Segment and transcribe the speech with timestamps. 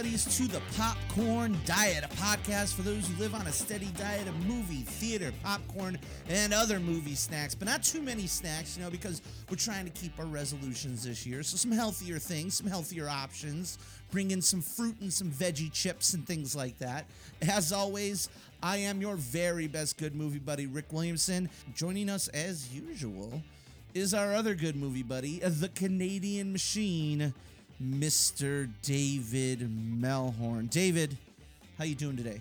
[0.00, 4.26] buddies, to the Popcorn Diet, a podcast for those who live on a steady diet
[4.26, 5.98] of movie, theater, popcorn,
[6.30, 9.20] and other movie snacks, but not too many snacks, you know, because
[9.50, 11.42] we're trying to keep our resolutions this year.
[11.42, 13.76] So, some healthier things, some healthier options,
[14.10, 17.04] bring in some fruit and some veggie chips and things like that.
[17.42, 18.30] As always,
[18.62, 21.50] I am your very best good movie buddy, Rick Williamson.
[21.74, 23.42] Joining us as usual
[23.92, 27.34] is our other good movie buddy, the Canadian Machine.
[27.82, 28.68] Mr.
[28.82, 30.68] David Melhorn.
[30.68, 31.16] David,
[31.78, 32.40] how you doing today?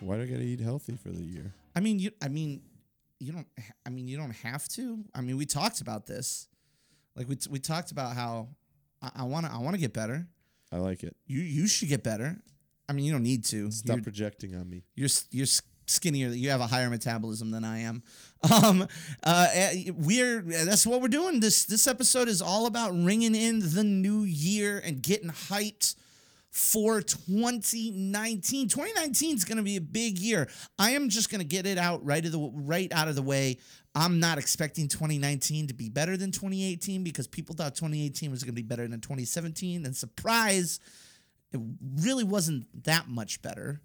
[0.00, 1.52] Why do I gotta eat healthy for the year?
[1.74, 2.10] I mean, you.
[2.22, 2.62] I mean,
[3.18, 3.46] you don't.
[3.86, 5.04] I mean, you don't have to.
[5.14, 6.48] I mean, we talked about this.
[7.16, 8.48] Like we we talked about how
[9.14, 9.52] I want to.
[9.52, 10.26] I want to get better.
[10.72, 11.16] I like it.
[11.26, 12.36] You you should get better.
[12.88, 13.70] I mean, you don't need to.
[13.70, 14.84] Stop You're- projecting on me.
[14.94, 15.46] you're you're
[15.86, 16.28] skinnier.
[16.28, 18.02] You have a higher metabolism than I am.
[18.64, 18.88] Um,
[19.22, 21.40] uh, eh, we're that's what we're doing.
[21.40, 25.94] This this episode is all about ringing in the new year and getting hyped
[26.50, 28.68] for 2019.
[28.68, 30.48] 2019 is going to be a big year.
[30.78, 33.22] I am just going to get it out right of the right out of the
[33.22, 33.58] way.
[33.94, 38.54] I'm not expecting 2019 to be better than 2018 because people thought 2018 was going
[38.54, 40.80] to be better than 2017 and surprise
[41.52, 41.60] it
[41.96, 43.80] really wasn't that much better.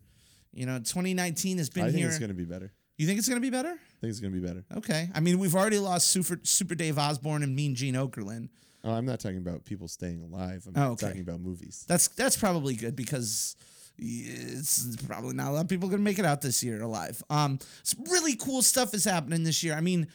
[0.54, 1.90] You know, 2019 has been here.
[1.90, 2.08] I think here.
[2.08, 2.72] it's gonna be better.
[2.98, 3.78] you think it's going to be better?
[3.98, 4.64] I think it's gonna be better.
[4.78, 5.10] Okay.
[5.16, 8.50] I mean, we've already lost Super Super Dave Osborne and Mean Gene Okerlund.
[8.84, 10.68] Oh, I'm not talking about people staying alive.
[10.68, 11.08] I'm Oh, okay.
[11.08, 11.86] talking about movies.
[11.88, 13.56] That's that's probably good because
[13.98, 17.24] it's probably not a lot of people going to make it out this year alive.
[17.30, 19.74] Um, some really cool stuff is happening this year.
[19.74, 20.08] I mean,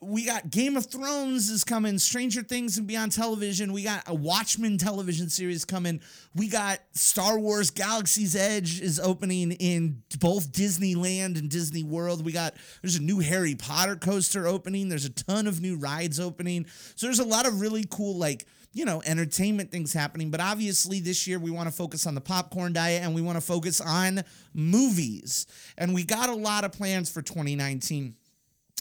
[0.00, 3.72] we got Game of Thrones is coming, Stranger Things and Beyond Television.
[3.72, 6.00] We got a Watchmen television series coming.
[6.36, 12.24] We got Star Wars Galaxy's Edge is opening in both Disneyland and Disney World.
[12.24, 14.88] We got there's a new Harry Potter coaster opening.
[14.88, 16.66] There's a ton of new rides opening.
[16.94, 20.30] So there's a lot of really cool like you know, entertainment things happening.
[20.30, 23.36] But obviously, this year we want to focus on the popcorn diet and we want
[23.36, 24.22] to focus on
[24.54, 25.46] movies.
[25.76, 28.14] And we got a lot of plans for 2019.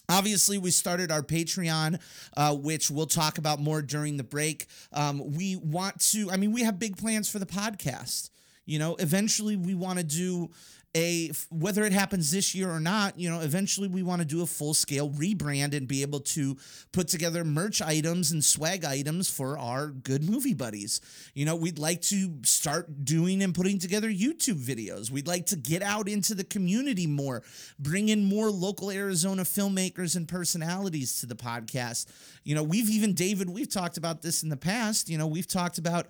[0.10, 2.00] Obviously, we started our Patreon,
[2.38, 4.68] uh, which we'll talk about more during the break.
[4.94, 8.30] Um, we want to, I mean, we have big plans for the podcast.
[8.66, 10.50] You know, eventually we want to do
[10.98, 14.42] a, whether it happens this year or not, you know, eventually we want to do
[14.42, 16.58] a full scale rebrand and be able to
[16.92, 21.00] put together merch items and swag items for our good movie buddies.
[21.36, 25.12] You know, we'd like to start doing and putting together YouTube videos.
[25.12, 27.44] We'd like to get out into the community more,
[27.78, 32.08] bring in more local Arizona filmmakers and personalities to the podcast.
[32.44, 35.10] You know, we've even, David, we've talked about this in the past.
[35.10, 36.08] You know, we've talked about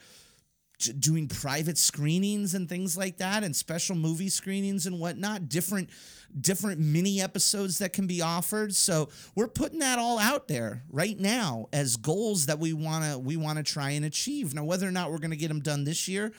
[0.77, 5.89] doing private screenings and things like that and special movie screenings and whatnot different
[6.39, 8.75] different mini episodes that can be offered.
[8.75, 13.17] So we're putting that all out there right now as goals that we want to
[13.17, 14.53] we want to try and achieve.
[14.53, 16.31] Now whether or not we're going to get them done this year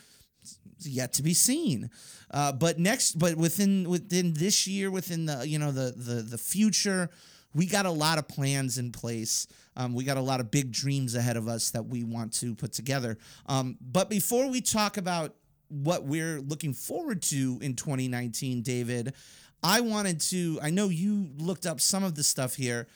[0.81, 1.91] yet to be seen.
[2.31, 6.39] Uh, but next but within within this year within the you know the the the
[6.39, 7.11] future
[7.59, 9.49] we got a lot of plans in place.
[9.75, 12.55] Um, we got a lot of big dreams ahead of us that we want to
[12.55, 13.19] put together.
[13.47, 15.35] Um, but before we talk about
[15.67, 19.13] what we're looking forward to in 2019, David,
[19.61, 22.87] I wanted to, I know you looked up some of the stuff here.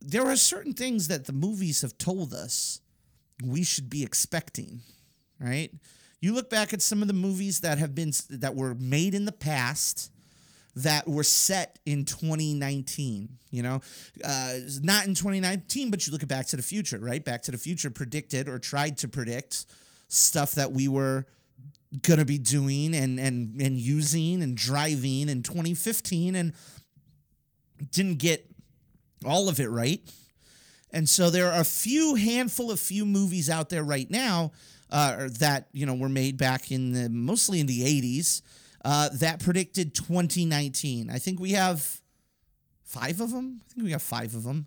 [0.00, 2.80] There are certain things that the movies have told us
[3.44, 4.80] we should be expecting,
[5.38, 5.70] right?
[6.22, 9.26] You look back at some of the movies that have been that were made in
[9.26, 10.10] the past
[10.82, 13.80] that were set in 2019 you know?
[14.22, 17.24] Uh, not in 2019 but you look at back to the future right?
[17.24, 19.66] Back to the future predicted or tried to predict
[20.08, 21.26] stuff that we were
[22.02, 26.52] gonna be doing and and and using and driving in 2015 and
[27.90, 28.46] didn't get
[29.24, 30.00] all of it right.
[30.90, 34.52] And so there are a few handful of few movies out there right now
[34.90, 38.42] uh, that you know were made back in the mostly in the 80s
[38.88, 41.10] uh, that predicted 2019.
[41.10, 42.00] I think we have
[42.84, 43.60] five of them.
[43.60, 44.66] I think we have five of them.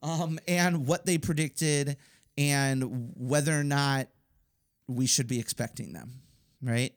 [0.00, 1.96] Um, and what they predicted
[2.36, 4.06] and whether or not
[4.86, 6.20] we should be expecting them,
[6.62, 6.94] right?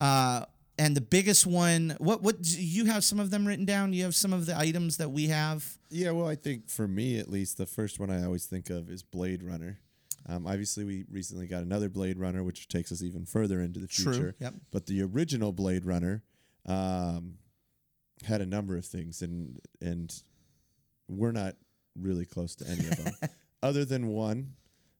[0.00, 0.44] Uh,
[0.78, 3.92] and the biggest one, what what you have some of them written down?
[3.92, 5.66] You have some of the items that we have.
[5.90, 8.90] Yeah, well, I think for me at least, the first one I always think of
[8.90, 9.80] is Blade Runner.
[10.28, 13.86] Um, obviously, we recently got another Blade Runner, which takes us even further into the
[13.86, 14.12] future.
[14.12, 14.54] True, yep.
[14.72, 16.22] But the original Blade Runner
[16.66, 17.34] um,
[18.24, 20.12] had a number of things, and and
[21.08, 21.54] we're not
[21.96, 23.14] really close to any of them,
[23.62, 24.54] other than one.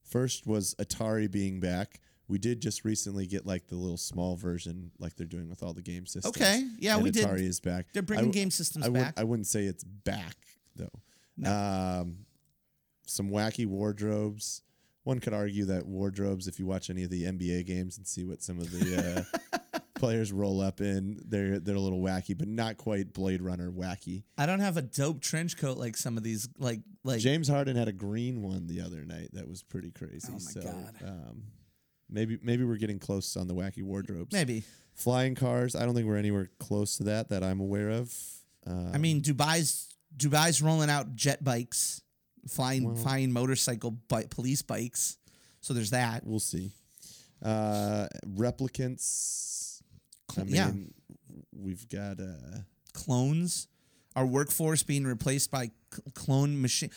[0.04, 2.00] First was Atari being back.
[2.28, 5.72] We did just recently get like the little small version, like they're doing with all
[5.72, 6.36] the game systems.
[6.36, 7.26] Okay, yeah, and we did.
[7.26, 7.86] Atari is back.
[7.92, 9.14] They're bringing game systems I back.
[9.16, 10.36] I wouldn't say it's back
[10.76, 10.90] though.
[11.44, 12.18] Um,
[13.06, 14.62] some wacky wardrobes,
[15.06, 18.24] one could argue that wardrobes, if you watch any of the NBA games and see
[18.24, 19.24] what some of the
[19.62, 23.70] uh, players roll up in, they're they're a little wacky, but not quite Blade Runner
[23.70, 24.24] wacky.
[24.36, 27.76] I don't have a dope trench coat like some of these like like James Harden
[27.76, 30.26] had a green one the other night that was pretty crazy.
[30.28, 30.94] Oh my so, God.
[31.04, 31.42] Um,
[32.10, 34.32] maybe maybe we're getting close on the wacky wardrobes.
[34.32, 34.64] maybe.
[34.96, 35.76] flying cars.
[35.76, 38.12] I don't think we're anywhere close to that that I'm aware of.
[38.66, 42.02] Uh, I mean, Dubai's Dubai's rolling out jet bikes,
[42.48, 45.18] flying Well- flying motorcycle bi- police bikes.
[45.60, 46.24] So there's that.
[46.26, 46.72] we'll see.
[47.42, 49.82] Uh, replicants.
[50.30, 50.72] I Cl- mean, yeah.
[51.52, 52.20] we've got.
[52.20, 52.60] Uh,
[52.92, 53.68] Clones,
[54.14, 56.90] our workforce being replaced by c- clone machine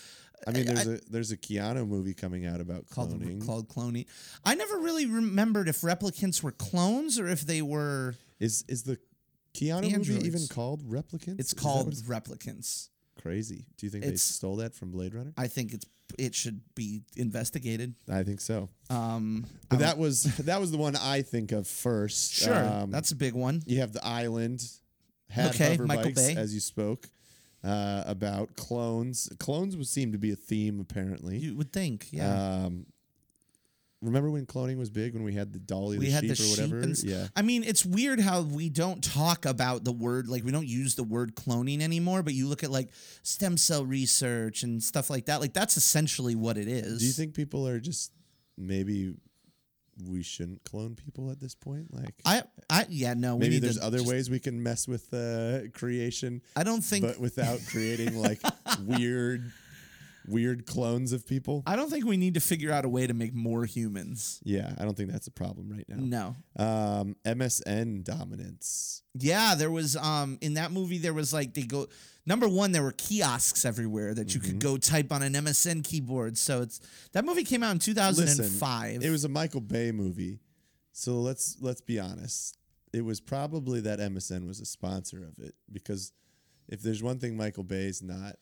[0.47, 3.45] I mean, there's a there's a Keanu movie coming out about cloning.
[3.45, 4.05] called cloning.
[4.45, 8.15] I never really remembered if replicants were clones or if they were.
[8.39, 8.97] is is the
[9.53, 11.37] Keanu movie even called Replicants?
[11.39, 12.87] It's Is called it's- replicants.
[13.21, 13.65] Crazy.
[13.77, 15.33] Do you think It's- they stole that from Blade Runner?
[15.37, 15.85] I think it's
[16.17, 17.93] it should be investigated.
[18.09, 18.67] I think so.
[18.89, 22.33] Um, But that was that was the one I think of first.
[22.33, 23.61] sure Um, that's a big one.
[23.67, 24.65] You have the island,
[25.29, 26.35] had Okay, hover Michael bikes, Bay.
[26.35, 27.07] as you spoke
[27.63, 29.29] uh, about clones.
[29.37, 31.37] Clones would seem to be a theme, apparently.
[31.37, 32.63] You would think, yeah.
[32.65, 32.87] Um,
[34.01, 35.13] remember when cloning was big?
[35.13, 36.79] When we had the dolly, we the had sheep the or sheep whatever.
[36.79, 40.51] and yeah, I mean, it's weird how we don't talk about the word like we
[40.51, 42.23] don't use the word cloning anymore.
[42.23, 42.89] But you look at like
[43.23, 45.41] stem cell research and stuff like that.
[45.41, 46.99] Like that's essentially what it is.
[46.99, 48.11] Do you think people are just
[48.57, 49.15] maybe
[50.07, 51.93] we shouldn't clone people at this point?
[51.93, 52.43] Like I?
[52.69, 53.35] I yeah no.
[53.35, 57.05] we maybe there's other ways we can mess with uh, creation, I don't think.
[57.05, 58.39] but without creating like
[58.85, 59.51] weird,
[60.29, 61.63] weird clones of people.
[61.65, 64.39] I don't think we need to figure out a way to make more humans.
[64.43, 66.35] Yeah, I don't think that's a problem right now.
[66.57, 66.63] No.
[66.63, 69.03] Um, MSN dominance.
[69.13, 71.87] Yeah, there was um in that movie there was like they go
[72.25, 74.51] number one there were kiosks everywhere that you Mm-hmm.
[74.51, 76.37] could go type on an MSN keyboard.
[76.37, 76.79] So it's
[77.13, 79.03] that movie came out in 2005.
[79.03, 80.39] It was a Michael Bay movie,
[80.91, 82.57] so let's let's be honest.
[82.93, 86.11] It was probably that MSN was a sponsor of it because
[86.67, 88.35] if there's one thing Michael Bay's not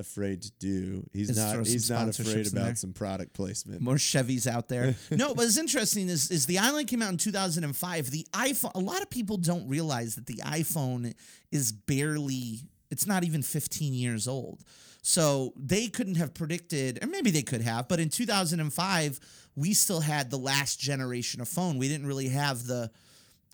[0.00, 2.62] afraid to do, he's not he's not afraid there.
[2.62, 3.80] about some product placement.
[3.80, 4.96] more Chevys out there.
[5.10, 8.10] no, but it's interesting is is the island came out in 2005.
[8.10, 11.14] The iPhone a lot of people don't realize that the iPhone
[11.52, 12.60] is barely
[12.90, 14.64] it's not even 15 years old.
[15.02, 19.20] So they couldn't have predicted or maybe they could have, but in 2005
[19.54, 21.78] we still had the last generation of phone.
[21.78, 22.90] We didn't really have the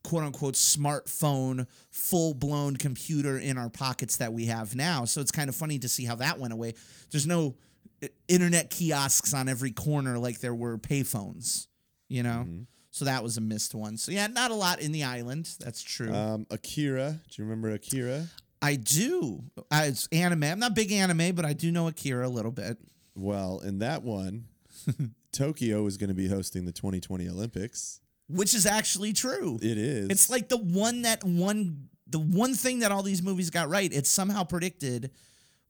[0.06, 5.04] quote unquote smartphone, full blown computer in our pockets that we have now.
[5.04, 6.74] So it's kind of funny to see how that went away.
[7.10, 7.56] There's no
[8.00, 11.66] eh, internet kiosks on every corner like there were payphones,
[12.08, 12.44] you know?
[12.46, 12.62] Mm-hmm.
[12.92, 13.96] So that was a missed one.
[13.96, 15.50] So yeah, not a lot in the island.
[15.58, 16.14] That's true.
[16.14, 18.26] Um, Akira, do you remember Akira?
[18.62, 19.42] I do.
[19.72, 20.44] I, it's anime.
[20.44, 22.78] I'm not big anime, but I do know Akira a little bit.
[23.16, 24.44] Well, in that one,
[25.32, 28.00] Tokyo is going to be hosting the 2020 Olympics.
[28.28, 29.58] Which is actually true.
[29.62, 30.08] It is.
[30.10, 33.92] It's like the one that one the one thing that all these movies got right.
[33.92, 35.10] It's somehow predicted.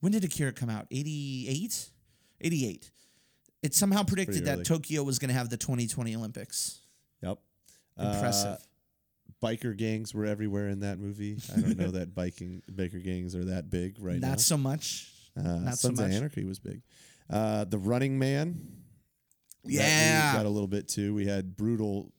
[0.00, 0.87] When did Akira come out?
[0.91, 1.91] 88?
[2.41, 2.91] 88.
[3.62, 4.64] It somehow predicted that.
[4.64, 6.81] Tokyo was going to have the 2020 Olympics.
[7.23, 7.38] yep.
[7.99, 8.53] Impressive.
[8.53, 8.56] Uh,
[9.43, 11.38] biker gangs were everywhere in that movie.
[11.56, 15.11] I don't know that biking biker gangs are that big right Not so much.
[15.37, 16.11] Uh, not so Sons of.
[16.11, 16.83] Anarchy was big.
[17.30, 18.61] Uh, the Running Man.
[19.64, 20.35] Yeah.
[20.35, 21.14] got a little bit too.
[21.14, 22.12] We had brutal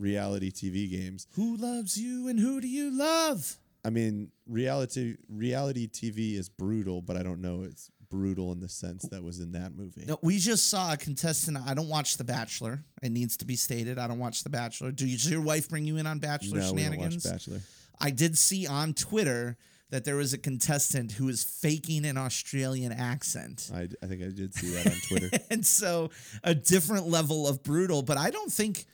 [0.00, 1.26] reality TV games.
[1.34, 3.58] Who loves you and who do you love?
[3.84, 8.68] I mean, reality reality TV is brutal, but I don't know it's brutal in the
[8.68, 10.04] sense that was in that movie.
[10.06, 11.56] No, we just saw a contestant.
[11.64, 12.82] I don't watch The Bachelor.
[13.02, 13.98] It needs to be stated.
[13.98, 14.90] I don't watch The Bachelor.
[14.90, 17.24] Do you, does your wife bring you in on Bachelor no, we don't shenanigans?
[17.24, 17.60] watch Bachelor.
[18.00, 19.56] I did see on Twitter
[19.90, 23.70] that there was a contestant who was faking an Australian accent.
[23.74, 25.30] I, I think I did see that on Twitter.
[25.50, 26.10] And so
[26.44, 28.86] a different level of brutal, but I don't think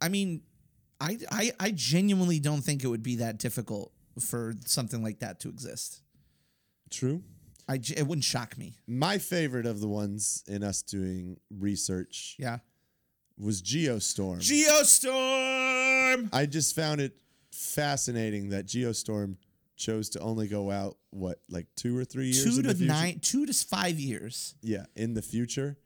[0.00, 0.42] I mean
[1.00, 5.40] I I I genuinely don't think it would be that difficult for something like that
[5.40, 6.00] to exist.
[6.90, 7.22] True.
[7.68, 8.74] I it wouldn't shock me.
[8.86, 12.58] My favorite of the ones in us doing research Yeah.
[13.38, 14.40] was Geostorm.
[14.40, 16.28] Geostorm.
[16.32, 17.16] I just found it
[17.52, 19.36] fascinating that Geostorm
[19.76, 23.46] chose to only go out what like two or three years Two to nine, two
[23.46, 24.54] to five years.
[24.62, 25.76] Yeah, in the future,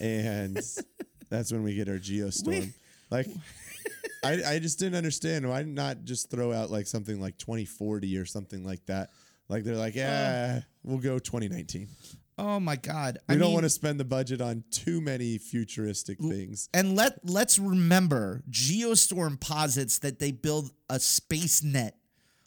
[0.00, 0.58] and
[1.30, 2.72] that's when we get our Geostorm.
[3.14, 3.28] Like,
[4.24, 8.24] I I just didn't understand why not just throw out like something like 2040 or
[8.26, 9.10] something like that.
[9.48, 11.88] Like they're like, yeah, we'll go 2019.
[12.36, 13.18] Oh my God!
[13.28, 16.68] We I don't mean- want to spend the budget on too many futuristic things.
[16.74, 21.96] And let let's remember, Geostorm posits that they build a space net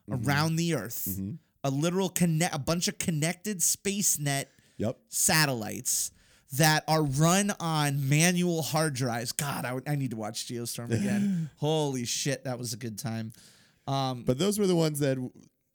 [0.10, 0.26] Mm-hmm.
[0.26, 1.20] around the Earth,
[1.66, 4.98] a literal connect, a bunch of connected space net Yep.
[5.10, 6.12] satellites
[6.54, 9.32] that are run on manual hard drives.
[9.32, 11.50] God, I, would- I need to watch Geostorm again.
[11.58, 13.34] Holy shit, that was a good time.
[13.86, 15.18] Um, But those were the ones that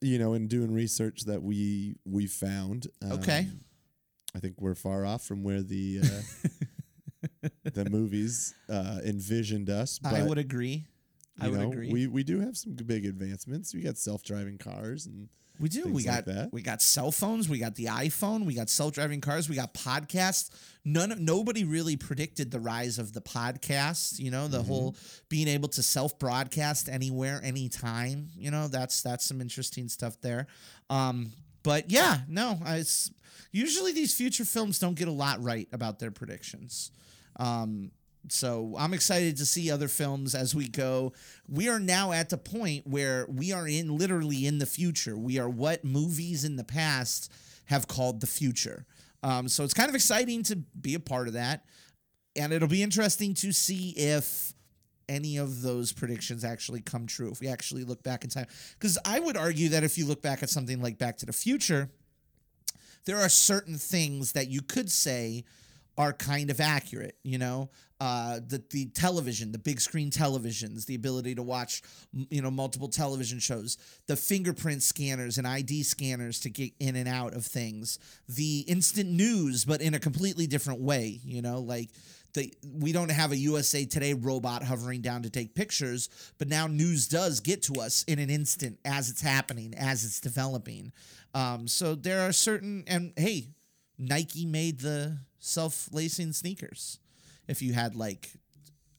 [0.03, 2.89] you know, in doing research that we we found.
[3.11, 3.41] Okay.
[3.41, 3.61] um,
[4.35, 9.99] I think we're far off from where the uh, the movies uh, envisioned us.
[9.99, 10.87] But, I would agree.
[11.41, 11.93] I you would know, agree.
[11.93, 13.75] We we do have some big advancements.
[13.75, 15.29] We got self driving cars and
[15.61, 15.85] We do.
[15.87, 16.53] We things like got that.
[16.53, 17.49] we got cell phones.
[17.49, 18.45] We got the iPhone.
[18.45, 19.49] We got self driving cars.
[19.49, 20.51] We got podcasts.
[20.85, 21.15] None.
[21.25, 24.19] Nobody really predicted the rise of the podcast.
[24.19, 24.67] You know, the Mm-hmm.
[24.67, 24.97] whole
[25.29, 28.29] being able to self broadcast anywhere, anytime.
[28.37, 30.47] You know, that's that's some interesting stuff there.
[30.91, 31.33] Um,
[31.63, 33.11] but yeah, no, I- it's
[33.53, 36.91] usually these future films don't get a lot right about their predictions.
[37.37, 37.93] Um,
[38.29, 41.13] so I'm excited to see other films as we go.
[41.49, 45.17] We are now at the point where we are in literally in the future.
[45.17, 47.33] We are what movies in the past
[47.67, 48.87] have called the future.
[49.23, 51.65] Um, so it's kind of exciting to be a part of that.
[52.37, 54.55] And it'll be interesting to see if
[55.09, 58.47] any of those predictions actually come true, if we actually look back in time.
[58.79, 61.33] Because I would argue that if you look back at something like Back to the
[61.33, 61.91] Future,
[63.05, 65.45] there are certain things that you could say
[65.99, 67.71] are kind of accurate you know
[68.01, 71.83] uh, the the television the big screen televisions the ability to watch
[72.31, 77.09] you know multiple television shows the fingerprint scanners and id scanners to get in and
[77.09, 81.91] out of things the instant news but in a completely different way you know like
[82.35, 86.09] the, we don't have a USA Today robot hovering down to take pictures,
[86.39, 90.21] but now news does get to us in an instant as it's happening, as it's
[90.21, 90.93] developing.
[91.35, 93.49] Um, so there are certain, and hey,
[93.99, 96.99] Nike made the self lacing sneakers
[97.49, 98.31] if you had like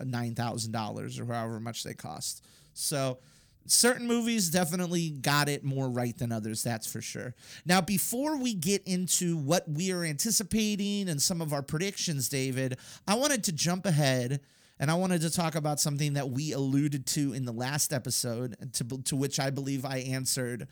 [0.02, 2.44] $9,000 or however much they cost.
[2.74, 3.20] So
[3.66, 7.34] certain movies definitely got it more right than others, that's for sure.
[7.66, 12.78] Now, before we get into what we are anticipating and some of our predictions, David,
[13.08, 14.42] I wanted to jump ahead.
[14.80, 18.58] And I wanted to talk about something that we alluded to in the last episode,
[18.74, 20.68] to, to which I believe I answered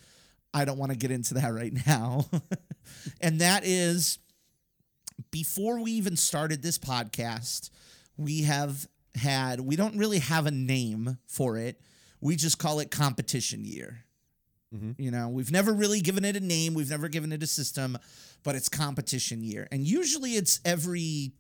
[0.54, 2.26] I don't want to get into that right now.
[3.22, 4.20] and that is
[5.32, 7.70] before we even started this podcast,
[8.18, 11.80] we have had, we don't really have a name for it.
[12.20, 14.06] We just call it competition year.
[14.74, 15.02] Mm-hmm.
[15.02, 17.98] You know, we've never really given it a name, we've never given it a system,
[18.44, 19.68] but it's competition year.
[19.72, 21.34] And usually it's every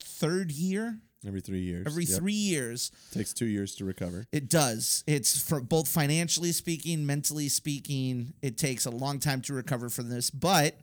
[0.00, 1.86] third year, every three years.
[1.86, 2.18] every Yep.
[2.18, 2.90] three years.
[3.12, 4.26] takes two years to recover.
[4.32, 5.02] It does.
[5.06, 10.08] It's for both financially speaking, mentally speaking, it takes a long time to recover from
[10.08, 10.78] this, but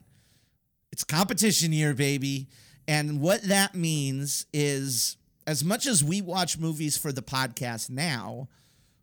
[0.91, 2.49] it's competition year, baby.
[2.87, 8.49] And what that means is as much as we watch movies for the podcast now,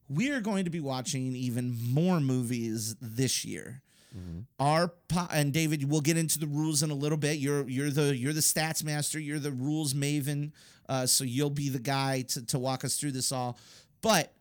[0.09, 3.83] we are going to be watching even more movies this year.
[4.17, 4.41] Mm-hmm.
[4.59, 7.39] Our po- and David, we'll get into the rules in a little bit.
[7.39, 9.21] You're you're the you're the stats master.
[9.21, 10.51] You're the rules maven.
[10.91, 13.57] Uh, so you'll be the guy to to walk us through this all.
[14.03, 14.35] But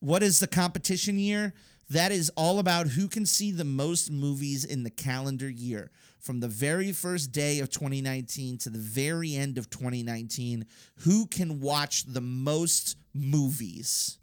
[0.00, 1.54] what is the competition year?
[1.90, 5.92] That is all about who can see the most movies in the calendar year.
[6.18, 10.66] From the very first day of 2019 to the very end of 2019,
[11.00, 14.18] who can watch the most movies?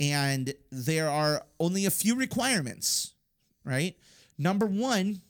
[0.00, 3.14] And there are only a few requirements,
[3.64, 3.96] right?
[4.38, 5.20] Number one,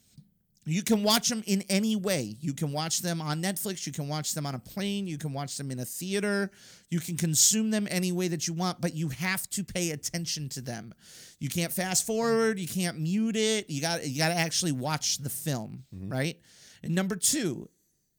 [0.64, 2.36] you can watch them in any way.
[2.40, 3.84] You can watch them on Netflix.
[3.84, 5.08] You can watch them on a plane.
[5.08, 6.52] You can watch them in a theater.
[6.88, 10.48] You can consume them any way that you want, but you have to pay attention
[10.50, 10.94] to them.
[11.40, 12.60] You can't fast forward.
[12.60, 13.68] You can't mute it.
[13.70, 16.38] You got you got to actually watch the film, right?
[16.84, 17.68] And number two,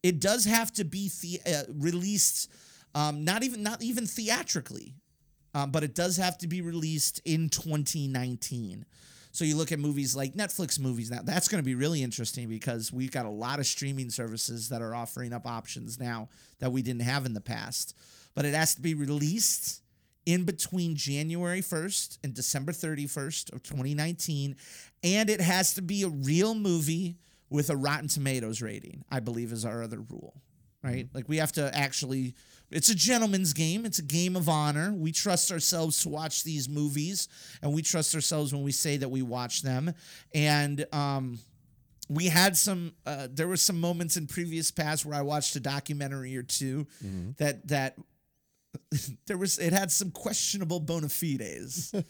[0.02, 2.52] it does have to be the, uh, released,
[2.94, 4.96] um, not even not even theatrically,
[5.54, 8.86] um, but it does have to be released in 2019.
[9.34, 11.22] So you look at movies like Netflix movies now.
[11.24, 14.82] That's going to be really interesting because we've got a lot of streaming services that
[14.82, 17.98] are offering up options now that we didn't have in the past.
[18.36, 19.82] But it has to be released
[20.28, 24.56] in between January 1st and December 31st of 2019
[25.04, 27.18] and it has to be a real movie
[27.50, 29.04] with a Rotten Tomatoes rating.
[29.12, 30.36] I believe is our other rule,
[30.82, 31.08] right?
[31.08, 31.18] Mm-hmm.
[31.18, 32.36] Like we have to actually
[32.74, 33.86] it's a gentleman's game.
[33.86, 34.94] It's a game of honor.
[34.94, 37.28] We trust ourselves to watch these movies,
[37.62, 39.94] and we trust ourselves when we say that we watch them.
[40.34, 41.40] And um,
[42.10, 42.94] we had some.
[43.06, 46.88] Uh, there were some moments in previous past where I watched a documentary or 2
[47.38, 47.96] that that
[49.28, 49.60] there was.
[49.60, 51.94] It had some questionable bona fides.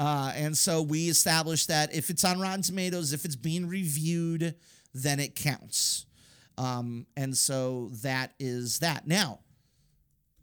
[0.00, 4.54] Uh, and so we established that if it's on Rotten Tomatoes, if it's being reviewed,
[4.94, 6.06] then it counts.
[6.56, 9.06] Um, and so that is that.
[9.06, 9.40] Now,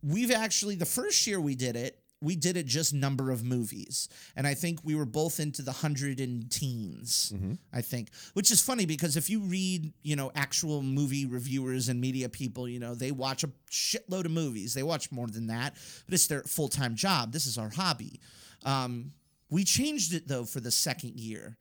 [0.03, 4.09] we've actually, the first year we did it, we did it just number of movies,
[4.35, 7.31] and I think we were both into the hundred and teens.
[7.71, 12.01] I think, which is funny because if you read, you know, actual movie reviewers and
[12.01, 14.73] media people, you know, they watch a shitload of movies.
[14.73, 15.75] They watch more than that,
[16.05, 17.31] but it's their full time job.
[17.31, 18.19] This is our hobby.
[18.65, 19.11] Um,
[19.51, 21.55] we changed it though for the second year.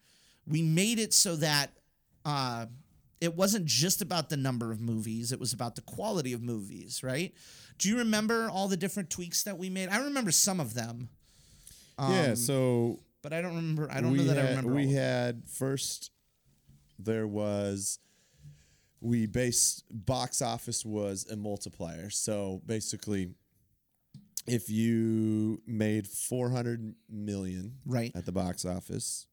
[0.46, 1.72] We made it so that
[2.24, 2.66] uh,
[3.20, 7.02] it wasn't just about the number of movies; it was about the quality of movies,
[7.02, 7.34] right?
[7.78, 9.88] Do you remember all the different tweaks that we made?
[9.88, 11.08] I remember some of them.
[11.98, 12.28] yeah.
[12.28, 13.88] Um, So but I don't remember.
[13.90, 14.72] I don't know that had, I remember.
[14.72, 15.02] We all of them.
[15.02, 16.10] had first.
[16.98, 17.98] There was.
[19.00, 22.08] We based box office was a multiplier.
[22.10, 23.34] So basically,
[24.46, 28.12] if you made four hundred million right.
[28.14, 29.26] at the box office,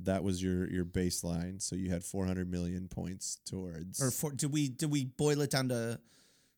[0.00, 1.60] that was your your baseline.
[1.62, 4.02] So you had four hundred million points towards.
[4.02, 6.00] Or for, did we did we boil it down to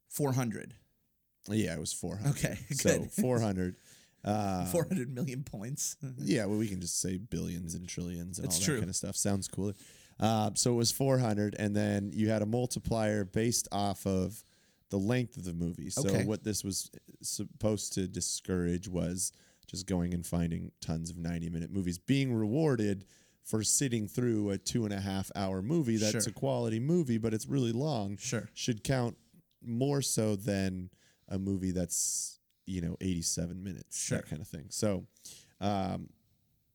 [0.08, 0.74] four hundred?
[1.48, 2.30] yeah, it was four hundred.
[2.36, 3.10] Okay, So good.
[3.12, 3.76] four hundred.
[4.24, 5.96] Uh, Four hundred million points.
[6.18, 8.78] Yeah, well, we can just say billions and trillions and It's all that true.
[8.80, 9.14] kind of stuff.
[9.14, 9.74] Sounds cooler.
[10.18, 14.42] Uh, so it was 400, and then you had a multiplier based off of
[14.90, 15.88] the length of the movie.
[15.88, 16.24] So Okay.
[16.24, 16.90] what this was
[17.22, 19.30] supposed to discourage was
[19.68, 23.04] just going and finding tons of 90 minute movies, being rewarded
[23.48, 26.30] for sitting through a two and a half hour movie that's Sure.
[26.30, 28.16] a quality movie, but it's really long.
[28.18, 28.46] Sure.
[28.52, 29.16] Should count
[29.64, 30.90] more so than
[31.28, 34.18] a movie that's you know 87 minutes Sure.
[34.18, 35.06] that kind of thing so
[35.60, 36.10] um,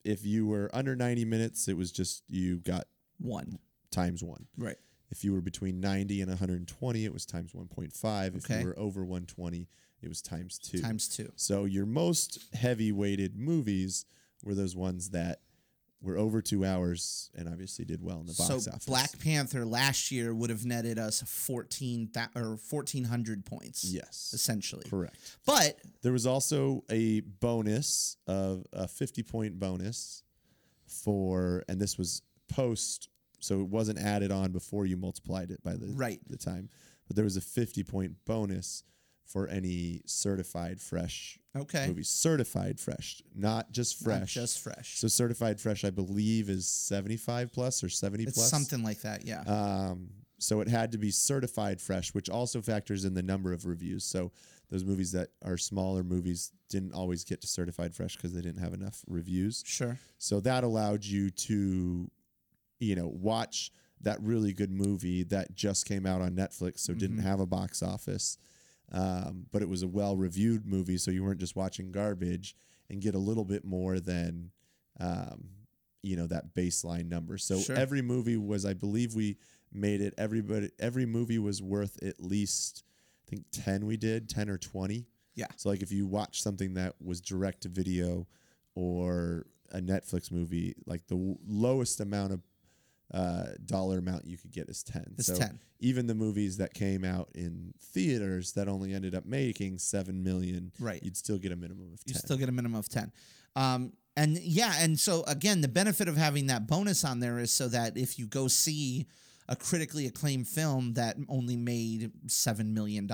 [0.03, 2.87] if you were under 90 minutes it was just you got
[3.19, 3.59] One.
[3.91, 4.75] times one Right.
[5.11, 8.55] if you were between 90 and 120 it was times 1.5 Okay.
[8.55, 9.67] if you were over 120
[10.01, 11.31] it was times two Times two.
[11.35, 14.05] so your most heavy weighted movies
[14.43, 15.39] were those ones that
[16.03, 19.65] were over two hours and obviously did well in the box So office Black Panther
[19.65, 23.85] last year would have netted us fourteen or fourteen hundred points.
[23.85, 24.83] yes essentially.
[24.89, 30.23] correct But There was also a bonus of a 50 point bonus
[30.85, 35.73] for, and this was post, so it wasn't added on before you multiplied it by
[35.75, 36.19] the, Right.
[36.29, 36.69] the time.
[37.07, 38.83] But there was a 50 point bonus
[39.25, 42.09] for any certified fresh okay, movies.
[42.09, 44.33] Certified fresh, not just Not fresh.
[44.33, 44.97] just fresh.
[44.99, 48.49] so certified fresh, I believe, is 75 plus or 70 it's plus.
[48.49, 49.25] something like that.
[49.25, 49.41] Yeah.
[49.41, 50.09] Um,
[50.39, 54.03] so it had to be certified fresh, which also factors in the number of reviews.
[54.03, 54.31] So
[54.69, 58.59] those movies that are smaller movies didn't always get to certified fresh because they didn't
[58.61, 59.63] have enough reviews.
[59.65, 59.97] sure.
[60.17, 62.09] So that allowed you to,
[62.79, 67.17] you know, watch that really good movie that just came out on Netflix, so didn't
[67.19, 67.27] Mm-hmm.
[67.27, 68.37] have a box office,
[68.91, 72.55] um, but it was a well-reviewed movie, so you weren't just watching garbage,
[72.89, 74.51] and get a little bit more than,
[74.99, 75.45] um,
[76.03, 77.37] you know, that baseline number.
[77.37, 77.75] So Sure.
[77.75, 79.37] every movie was, I believe, we
[79.71, 80.13] made it.
[80.17, 82.83] Everybody, every movie was worth at least,
[83.25, 83.85] I think, ten.
[83.85, 85.07] We did ten or twenty.
[85.35, 85.47] Yeah.
[85.55, 88.27] So like if you watch something that was direct to video
[88.75, 92.41] or a Netflix movie, like the w- lowest amount of
[93.13, 95.15] uh, dollar amount you could get is 10.
[95.17, 95.59] It's so 10.
[95.79, 100.71] even the movies that came out in theaters that only ended up making 7 million,
[100.79, 101.01] Right.
[101.03, 102.13] you'd still get a minimum of 10.
[102.13, 103.11] You still get a minimum of 10.
[103.55, 107.51] Um, and yeah, and so again, the benefit of having that bonus on there is
[107.51, 109.05] so that if you go see
[109.47, 113.07] a critically acclaimed film that only made $7 million,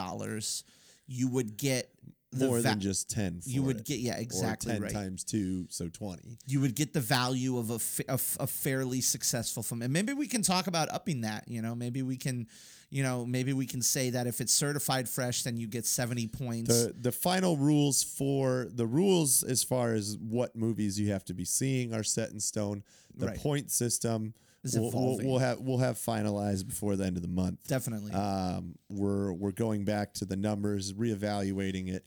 [1.08, 1.90] you would get
[2.32, 3.86] More va- than just 10 for you would it.
[3.86, 7.58] get yeah exactly or 10 right times 2 so 20 you would get the value
[7.58, 10.89] of a, fa- a, f- a fairly successful film and maybe we can talk about
[10.94, 12.46] upping that you know maybe we can
[12.92, 16.28] you know maybe we can say that if it's certified fresh then you get 70
[16.28, 21.26] points the the final rules for the rules as far as what movies you have
[21.26, 22.84] to be seeing are set in stone
[23.15, 23.38] the Right.
[23.39, 24.34] point system
[24.74, 28.76] We'll, we'll, we'll have we'll have finalized before the end of the month definitely um,
[28.89, 32.06] we're we're going back to the numbers, reevaluating it.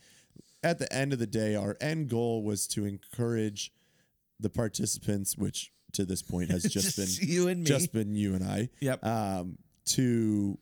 [0.63, 3.73] At the end of the day, our end goal was to encourage
[4.39, 7.67] the participants, which to this point has just, Just been you and me.
[7.67, 9.05] just been you and I, Yep.
[9.05, 10.59] um, to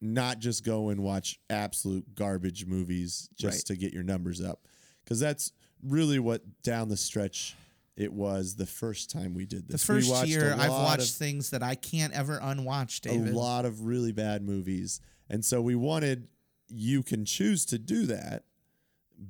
[0.00, 3.76] not just go and watch absolute garbage movies just Right.
[3.76, 4.60] to get your numbers up,
[5.04, 7.54] because that's really what down the stretch
[7.96, 9.80] it was the first time we did this.
[9.80, 13.64] The first year i've watched of- things that i can't ever unwatch david a lot
[13.64, 15.00] of really bad movies.
[15.28, 16.28] And so we wanted
[16.68, 18.44] you can choose to do that,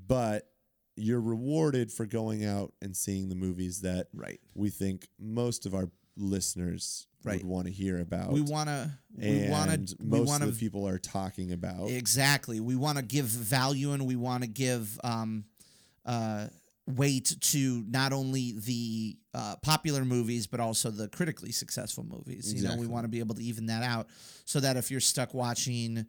[0.06, 0.48] but
[0.96, 5.74] you're rewarded for going out and seeing the movies that right we think most of
[5.74, 7.42] our listeners Right.
[7.42, 8.30] would want to hear about.
[8.30, 11.90] we want to we want to most want of the people are talking about.
[11.90, 12.60] Exactly.
[12.60, 15.44] We want to give value and we want to give um,
[16.04, 16.46] uh,
[16.86, 22.54] weight to not only the uh, popular movies but also the critically successful movies.
[22.54, 24.06] You know, we want to be able to even that out
[24.44, 26.06] so that if you're stuck watching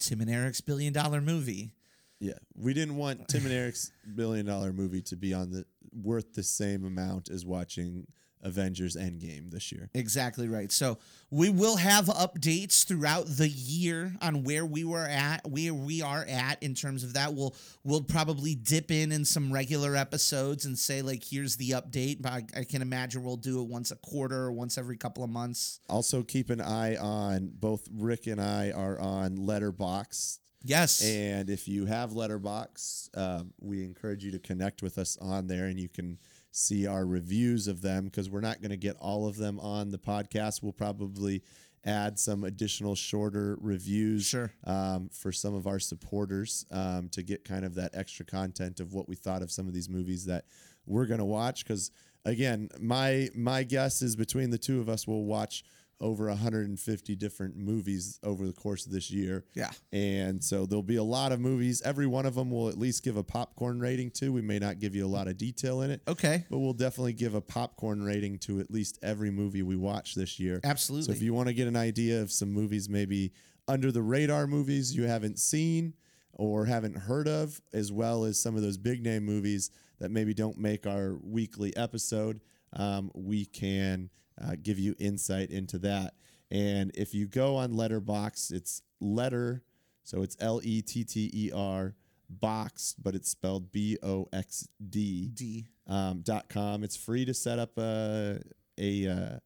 [0.00, 1.72] Tim and Eric's billion dollar movie,
[2.18, 6.34] Yeah, we didn't want Tim and Eric's billion dollar movie to be on the worth
[6.34, 8.06] the same amount as watching
[8.44, 9.90] Avengers Endgame this year.
[9.94, 10.70] Exactly right.
[10.70, 10.98] So
[11.30, 16.24] we will have updates throughout the year on where we were at, where we are
[16.28, 17.34] at in terms of that.
[17.34, 22.22] We'll we'll probably dip in in some regular episodes and say like, here's the update.
[22.22, 25.24] But I, I can imagine we'll do it once a quarter or once every couple
[25.24, 25.80] of months.
[25.88, 30.38] Also, keep an eye on both Rick and I are on Letterboxd.
[30.66, 31.04] Yes.
[31.04, 35.66] And if you have Letterboxd, um, we encourage you to connect with us on there,
[35.66, 36.18] and you can
[36.56, 39.90] see our reviews of them because we're not going to get all of them on
[39.90, 40.62] the podcast.
[40.62, 41.42] We'll probably
[41.84, 44.52] add some additional shorter reviews Sure.
[44.64, 48.94] um, for some of our supporters um, to get kind of that extra content of
[48.94, 50.44] what we thought of some of these movies that
[50.86, 51.64] we're going to watch.
[51.64, 51.90] Because
[52.24, 55.64] again, my my guess is between the two of us, we'll watch
[56.00, 59.44] over 150 different movies over the course of this year.
[59.54, 59.70] Yeah.
[59.92, 61.80] And so there'll be a lot of movies.
[61.82, 64.32] Every one of them will at least give a popcorn rating to.
[64.32, 66.44] We may not give you a lot of detail in it, Okay.
[66.50, 70.38] but we'll definitely give a popcorn rating to at least every movie we watch this
[70.40, 70.60] year.
[70.64, 71.06] Absolutely.
[71.06, 73.32] So if you want to get an idea of some movies, maybe
[73.68, 75.94] under the radar movies you haven't seen
[76.32, 80.34] or haven't heard of, as well as some of those big name movies that maybe
[80.34, 82.40] don't make our weekly episode,
[82.72, 84.10] um, we can
[84.42, 86.14] uh, give you insight into that.
[86.50, 89.62] And if you go on Letterboxd, it's letter,
[90.02, 91.94] so it's L E T T E R
[92.28, 95.66] box, but it's spelled B O X D D.
[95.86, 96.84] um, dot com.
[96.84, 98.40] It's free to set up a
[98.78, 99.38] a uh,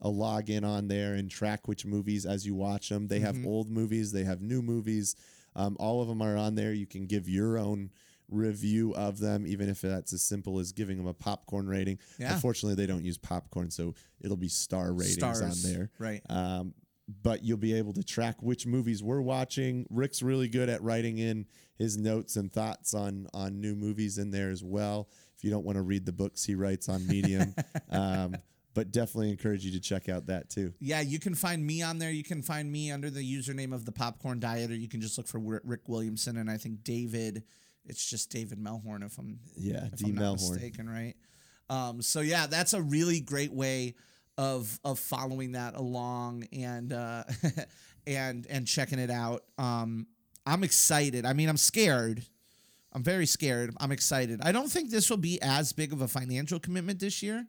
[0.00, 3.08] a login on there and track which movies as you watch them.
[3.08, 5.16] They have old movies, they have new movies.
[5.56, 6.72] Um, all of them are on there.
[6.72, 7.90] You can give your own
[8.34, 11.98] review of them, even if that's as simple as giving them a popcorn rating.
[12.18, 12.34] Yeah.
[12.34, 15.42] Unfortunately, they don't use popcorn, so it'll be star ratings Stars.
[15.42, 15.90] on there.
[15.98, 16.22] Right.
[16.28, 16.74] Um,
[17.22, 19.86] but you'll be able to track which movies we're watching.
[19.90, 24.30] Rick's really good at writing in his notes and thoughts on on new movies in
[24.30, 25.08] there as well.
[25.36, 27.54] If you don't want to read the books he writes on Medium,
[27.90, 28.36] um,
[28.72, 30.72] but definitely encourage you to check out that too.
[30.80, 32.10] Yeah, you can find me on there.
[32.10, 35.18] You can find me under the username of the Popcorn Diet, or you can just
[35.18, 37.44] look for Rick Williamson and I think David.
[37.86, 40.50] It's just David Melhorn, if I'm Yeah, if D I'm not Melhorn.
[40.52, 41.14] mistaken, right?
[41.70, 43.94] Um, so yeah, that's a really great way
[44.36, 47.24] of of following that along and uh,
[48.06, 49.44] and and checking it out.
[49.58, 50.06] Um,
[50.46, 51.24] I'm excited.
[51.24, 52.24] I mean, I'm scared.
[52.92, 53.74] I'm very scared.
[53.80, 54.40] I'm excited.
[54.42, 57.46] I don't think this will be as big of a financial commitment this year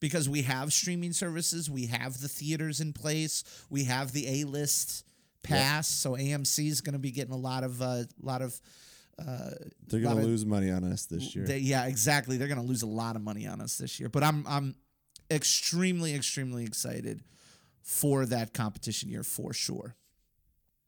[0.00, 4.44] because we have streaming services, we have the theaters in place, we have the A
[4.44, 5.04] list
[5.42, 5.86] pass.
[5.86, 8.60] So AMC is going to be getting a lot of a lot of.
[9.20, 9.50] Uh,
[9.86, 11.44] They're gonna of- lose money on us this year.
[11.44, 12.36] they, yeah, exactly.
[12.36, 14.74] They're going to lose a lot of money on us this year, but I'm I'm
[15.30, 17.22] extremely extremely excited
[17.82, 19.94] for that competition year for sure.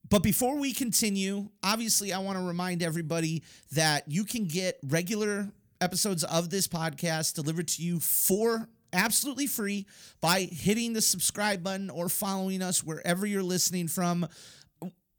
[0.08, 3.42] But before we continue, obviously I want to remind everybody
[3.72, 9.86] that you can get regular episodes of this podcast delivered to you for absolutely free
[10.20, 14.26] by hitting the subscribe button or following us wherever you're listening from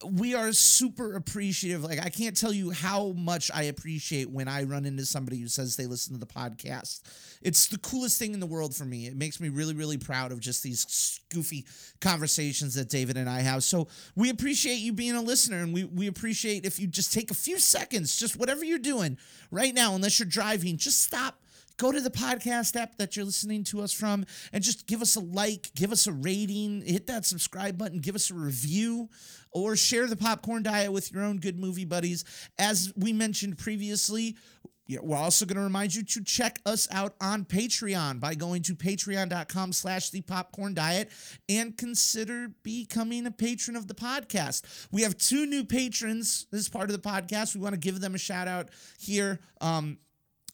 [0.06, 1.84] we are super appreciative.
[1.84, 5.48] Like I can't tell you how much I appreciate when I run into somebody who
[5.48, 7.02] says they listen to the podcast.
[7.42, 9.08] It's the coolest thing in the world for me.
[9.08, 11.66] It makes me really, really proud of just these goofy
[12.00, 13.63] conversations that David and I have.
[13.63, 17.32] So we appreciate you being a listener, and we we appreciate if you just take
[17.32, 19.18] a few seconds, just whatever you're doing
[19.52, 21.43] right now, unless you're driving, just stop
[21.78, 25.16] go to the podcast app that you're listening to us from and just give us
[25.16, 29.10] a like, give us a rating, hit that subscribe button, give us a review,
[29.52, 32.26] or share the popcorn diet with your own good movie buddies.
[32.58, 34.36] As we mentioned previously,
[35.02, 38.76] we're also going to remind you to check us out on Patreon by going to
[38.76, 41.10] patreon.com slash the popcorn diet
[41.48, 44.88] and consider becoming a patron of the podcast.
[44.92, 47.56] We have two new patrons as part of the podcast.
[47.56, 49.40] We want to give them a shout out here.
[49.62, 50.00] Um,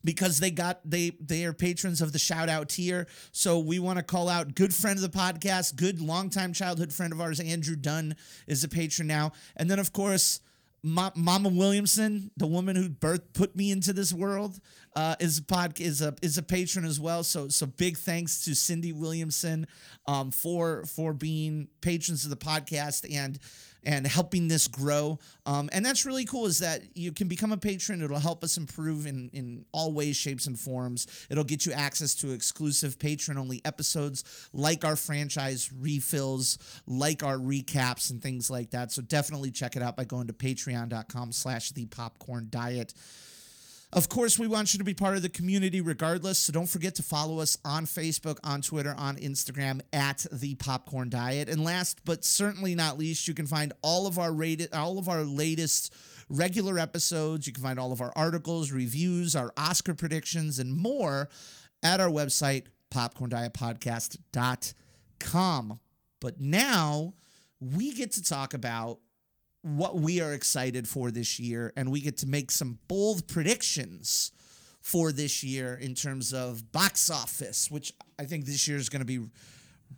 [0.04, 3.08] because they got they they are patrons of the shout out tier.
[3.32, 7.12] So we want to call out good friend of the podcast, good longtime childhood friend
[7.14, 8.16] of ours, Andrew Dunn
[8.48, 10.42] is a patron now, and then of course.
[10.82, 14.62] Ma- Mama Williamson, the woman who birthed put me into this world,
[14.96, 17.22] uh, is a pod is a is a patron as well.
[17.24, 19.68] So so big thanks to Cindy Williamson
[20.08, 23.40] um, for for being patrons of the podcast and
[23.84, 25.20] and helping this grow.
[25.46, 28.02] Um, and that's really cool is that you can become a patron.
[28.02, 31.08] It'll help us improve in, in all ways, shapes, and forms.
[31.30, 37.38] It'll get you access to exclusive patron only episodes like our franchise refills, like our
[37.38, 38.92] recaps and things like that.
[38.92, 42.94] So definitely check it out by going to patreon.com slash the popcorn diet.
[43.92, 46.38] Of course, we want you to be part of the community regardless.
[46.38, 51.10] So don't forget to follow us on Facebook, on Twitter, on Instagram at the Popcorn
[51.10, 51.50] Diet.
[51.50, 55.10] And last but certainly not least, you can find all of our rated, all of
[55.10, 55.92] our latest
[56.30, 57.48] regular episodes.
[57.48, 61.28] You can find all of our articles, reviews, our Oscar predictions, and more
[61.82, 65.80] at our website, popcorndietpodcast.com.
[66.20, 67.16] But now
[67.60, 69.00] we get to talk about
[69.62, 74.32] what we are excited for this year, and we get to make some bold predictions
[74.82, 79.02] for this year in terms of box office, which I think this year is going
[79.02, 79.20] to be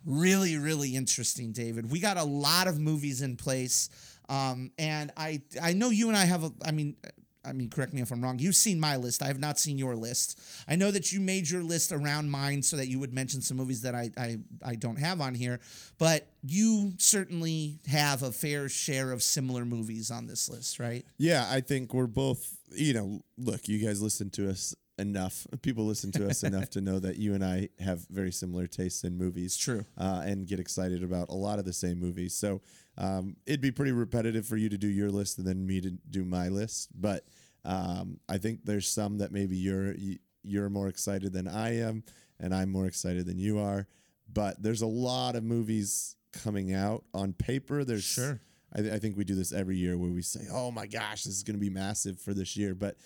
[0.04, 1.90] really, really interesting, David.
[1.90, 3.88] We got a lot of movies in place.
[4.28, 6.96] Um, and I I know you and I have a I mean
[7.44, 8.38] I mean correct me if I'm wrong.
[8.38, 9.22] You've seen my list.
[9.22, 10.40] I have not seen your list.
[10.68, 13.56] I know that you made your list around mine so that you would mention some
[13.56, 15.60] movies that I I, I don't have on here,
[15.98, 21.04] but you certainly have a fair share of similar movies on this list, right?
[21.18, 25.46] Yeah, I think we're both, you know, look, you guys listen to us enough.
[25.62, 29.04] People listen to us enough to know that you and I have very similar tastes
[29.04, 29.56] in movies.
[29.56, 29.84] true.
[29.98, 32.34] Uh, and get excited about a lot of the same movies.
[32.34, 32.60] So
[32.98, 35.90] um, it'd be pretty repetitive for you to do your list and then me to
[35.90, 36.88] do my list.
[36.94, 37.24] But
[37.64, 42.02] um, I think there's some that maybe you're you- you're more excited than I am,
[42.40, 43.86] and I'm more excited than you are.
[44.32, 47.84] But there's a lot of movies coming out on paper.
[47.84, 48.40] There's Sure.
[48.74, 51.34] I, I think we do this every year where we say, "Oh my gosh, this
[51.36, 52.96] is going to be massive for this year," but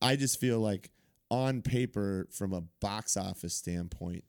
[0.00, 0.90] I just feel like
[1.30, 4.24] on paper, from a box office standpoint,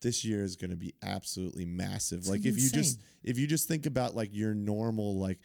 [0.00, 2.26] this year is going to be absolutely massive.
[2.28, 5.38] like if you just if you just think about like your normal like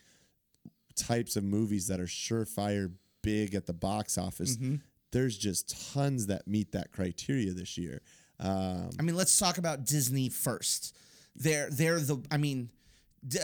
[0.96, 4.76] types of movies that are surefire big at the box office, Mm-hmm.
[5.12, 8.02] there's just tons that meet that criteria this year.
[8.39, 10.96] Um, I mean, let's talk about Disney first.
[11.36, 12.70] They're they're the I mean,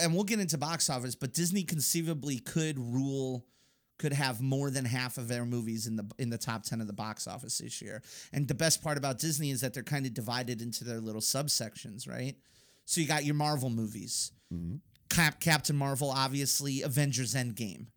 [0.00, 3.44] and we'll get into box office, but Disney conceivably could rule
[4.00, 6.86] could have more than half of their movies in the in the top 10 of
[6.86, 8.02] the box office this year.
[8.32, 11.20] And the best part about Disney is that they're kind of divided into their little
[11.20, 12.34] subsections, right?
[12.86, 14.32] So you got your Marvel movies.
[14.52, 14.76] Mm-hmm.
[15.10, 17.88] Cap- Captain Marvel obviously, Avengers Endgame.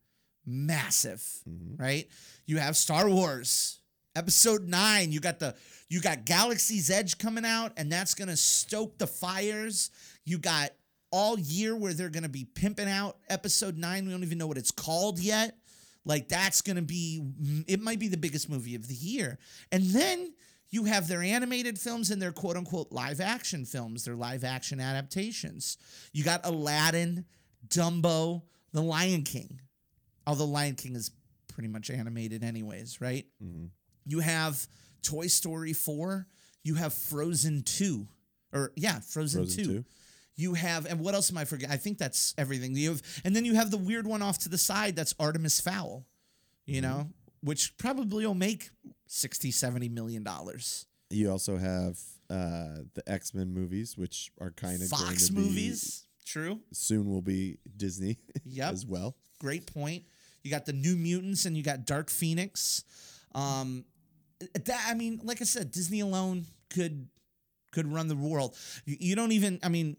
[0.46, 1.82] Massive, mm-hmm.
[1.82, 2.06] right?
[2.46, 3.80] You have Star Wars
[4.16, 5.56] episode 9 you got the
[5.90, 9.90] you got galaxy's edge coming out and that's gonna stoke the fires
[10.24, 10.70] you got
[11.12, 14.60] all year where they're gonna be pimping out episode 9 we don't even know what
[14.60, 15.58] it's called yet
[16.06, 17.24] like that's gonna be
[17.68, 19.38] it might be the biggest movie of the year
[19.72, 20.34] and then
[20.70, 24.80] you have their animated films and their quote unquote live action films their live action
[24.80, 25.78] adaptations
[26.12, 27.26] you got aladdin
[27.68, 28.42] dumbo
[28.74, 29.60] the lion king
[30.28, 31.12] although lion king is
[31.48, 33.66] pretty much animated anyways right mm-hmm.
[34.06, 34.68] you have
[35.04, 36.26] Toy Story 4,
[36.64, 38.08] you have Frozen 2.
[38.54, 39.74] Or yeah, Frozen, Frozen 2.
[39.74, 39.86] 2.
[40.36, 41.74] You have and what else am I forgetting?
[41.74, 42.76] I think that's everything.
[42.76, 45.60] You have and then you have the weird one off to the side that's Artemis
[45.62, 46.06] Fowl,
[46.66, 46.92] you Mm-hmm.
[46.92, 47.10] know,
[47.42, 48.72] which probably will make
[49.08, 50.88] 60 70 million dollars.
[51.10, 56.60] you also have uh, the X Men movies, which are kind of Fox movies, true.
[56.72, 58.72] soon will be Disney Yep.
[58.74, 59.16] as well.
[59.40, 60.04] Great point.
[60.42, 62.84] You got the New Mutants and you got Dark Phoenix.
[63.36, 63.86] Um,
[64.66, 67.08] that I mean, like I said, Disney alone could
[67.72, 68.56] could run the world.
[68.86, 69.60] You, you don't even.
[69.64, 69.96] I mean,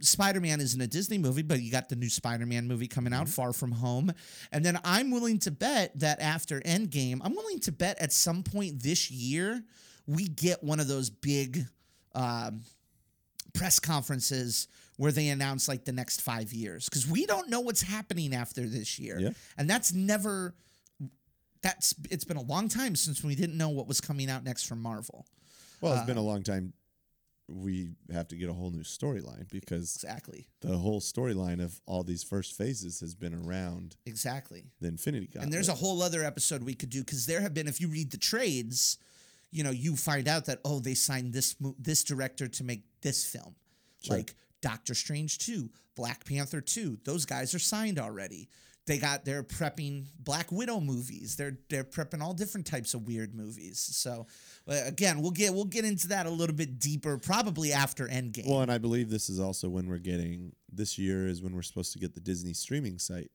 [0.00, 3.12] Spider Man isn't a Disney movie, but you got the new Spider Man movie coming
[3.12, 4.12] out, Far From Home,
[4.52, 8.42] and then I'm willing to bet that after Endgame, I'm willing to bet at some
[8.42, 9.62] point this year
[10.06, 11.66] we get one of those big.
[12.14, 12.62] Um,
[13.52, 17.82] press conferences where they announce like the next five years because we don't know what's
[17.82, 19.30] happening after this year Yeah.
[19.58, 20.54] and that's never
[21.60, 24.64] that's it's been a long time since we didn't know what was coming out next
[24.64, 25.26] from marvel
[25.80, 26.72] Well, it's Uh, been a long time.
[27.50, 32.02] We have to get a whole new storyline because exactly the whole storyline of all
[32.02, 35.44] these first phases has been around exactly the Infinity Gauntlet.
[35.44, 37.88] and there's a whole other episode we could do because there have been if you
[37.88, 38.98] read the trades
[39.50, 43.24] you know you find out that oh they signed this this director to make this
[43.24, 43.54] film
[44.02, 44.16] Sure.
[44.18, 48.48] like doctor strange 2 black panther 2 those guys are signed already
[48.86, 53.34] they got they're prepping black widow movies they're they're prepping all different types of weird
[53.34, 54.26] movies so
[54.68, 58.48] uh, again we'll get we'll get into that a little bit deeper probably after endgame
[58.48, 61.62] Well, and I believe this is also when we're getting this year is when we're
[61.62, 63.30] supposed to get the Disney streaming site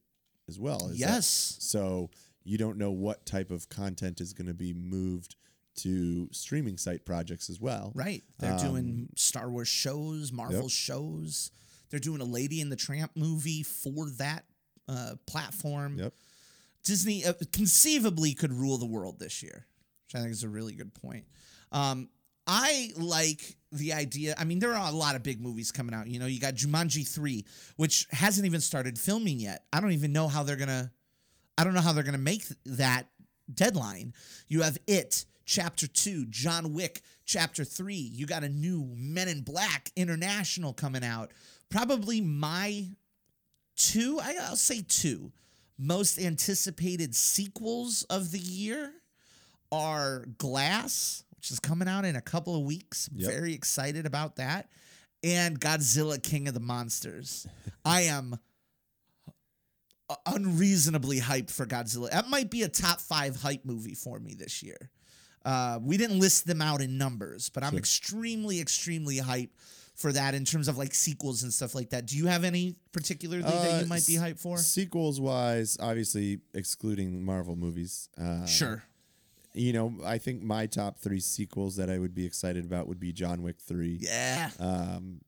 [0.50, 0.88] as well.
[0.90, 2.10] is that- yes so
[2.44, 5.36] you don't know what type of content is going to be moved
[5.78, 7.92] to streaming site projects as well.
[7.96, 8.24] Right.
[8.40, 11.52] They're Um, doing Star Wars shows, Marvel shows.
[11.90, 14.46] They're doing a Lady and the Tramp movie for that
[14.88, 15.98] uh, platform.
[15.98, 16.14] Yep.
[16.84, 19.66] Disney uh, conceivably could rule the world this year,
[20.06, 21.26] which I think is a really good point.
[21.72, 22.10] Um,
[22.48, 24.36] I like the idea.
[24.38, 26.08] I mean, there are a lot of big movies coming out.
[26.08, 27.44] You know, you got Jumanji 3,
[27.76, 29.66] which hasn't even started filming yet.
[29.74, 30.92] I don't even know how they're going to
[31.58, 33.08] I don't know how they're going to make that
[33.54, 34.14] deadline.
[34.48, 37.96] You have It, Chapter 2, John Wick, Chapter 3.
[37.96, 41.32] You got a new Men in Black International coming out.
[41.70, 42.88] Probably my
[43.76, 45.32] two, I'll say two.
[45.78, 48.92] most anticipated sequels of the year
[49.72, 53.10] are Glass, which is coming out in a couple of weeks.
[53.14, 53.30] Yep.
[53.32, 54.70] Very excited about that.
[55.24, 57.46] And Godzilla King of the Monsters.
[57.86, 58.38] I am
[60.28, 62.12] unreasonably hyped for Godzilla.
[62.12, 64.78] That might be a top five hype movie for me this year.
[65.44, 67.80] Uh, we didn't list them out in numbers, but I'm Sure.
[67.80, 69.50] extremely, extremely hyped
[69.96, 72.06] for that in terms of like sequels and stuff like that.
[72.06, 74.58] Do you have any particularly that you Uh, might be hyped for?
[74.58, 78.10] Sequels wise, obviously excluding Marvel movies.
[78.18, 78.84] Uh, Sure.
[79.54, 83.00] You know, I think my top three sequels that I would be excited about would
[83.00, 84.52] be John Wick 3, Yeah.
[84.60, 85.22] um,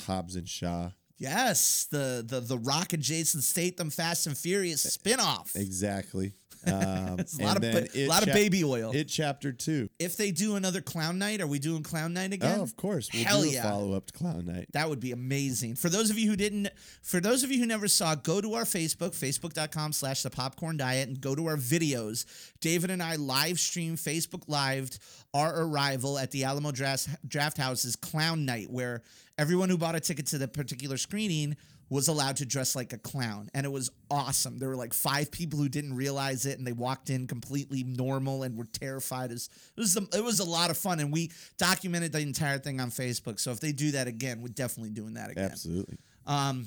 [0.00, 0.90] Hobbs and Shaw.
[1.18, 1.86] Yes.
[1.90, 5.54] The the the Rock and Jason Statham Fast and Furious spinoff.
[5.56, 6.32] Exactly.
[6.66, 8.90] Um, It's a lot of and ba- then It lot of baby oil.
[8.94, 9.90] It Chapter 2.
[9.98, 12.58] if they do another Clown Night, are we doing Clown Night again?
[12.58, 13.10] Oh, of course.
[13.12, 13.60] We'll Hell do yeah.
[13.60, 14.68] a follow up to Clown Night.
[14.72, 15.74] That would be amazing.
[15.74, 16.70] For those of you who didn't,
[17.02, 20.78] for those of you who never saw, go to our Facebook, facebook.com slash the popcorn
[20.78, 22.24] diet, and go to our videos.
[22.62, 25.00] David and I live stream Facebook Lived
[25.34, 29.02] our arrival at the Alamo Draft, Draft House's Clown Night, where
[29.38, 31.56] everyone who bought a ticket to the particular screening
[31.90, 33.50] was allowed to dress like a clown.
[33.54, 34.58] And it was awesome.
[34.58, 38.42] There were like five people who didn't realize it, and they walked in completely normal
[38.42, 39.30] and were terrified.
[39.30, 42.20] It was, it was, a, it was a lot of fun, and we documented the
[42.20, 43.38] entire thing on Facebook.
[43.38, 45.50] So if they do that again, we're definitely doing that again.
[45.50, 45.98] Absolutely.
[46.26, 46.66] Um,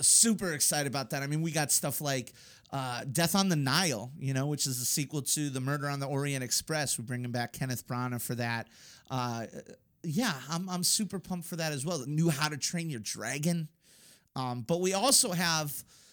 [0.00, 1.22] super excited about that.
[1.22, 2.32] I mean, we got stuff like
[2.72, 5.98] uh, Death on the Nile, you know, which is a sequel to The Murder on
[5.98, 6.96] the Orient Express.
[6.98, 8.68] We're bringing back Kenneth Branagh for that.
[9.10, 9.46] Uh,
[10.02, 12.04] yeah, I'm, I'm super pumped for that as well.
[12.06, 13.68] New How to Train Your Dragon.
[14.36, 15.72] Um, but we also have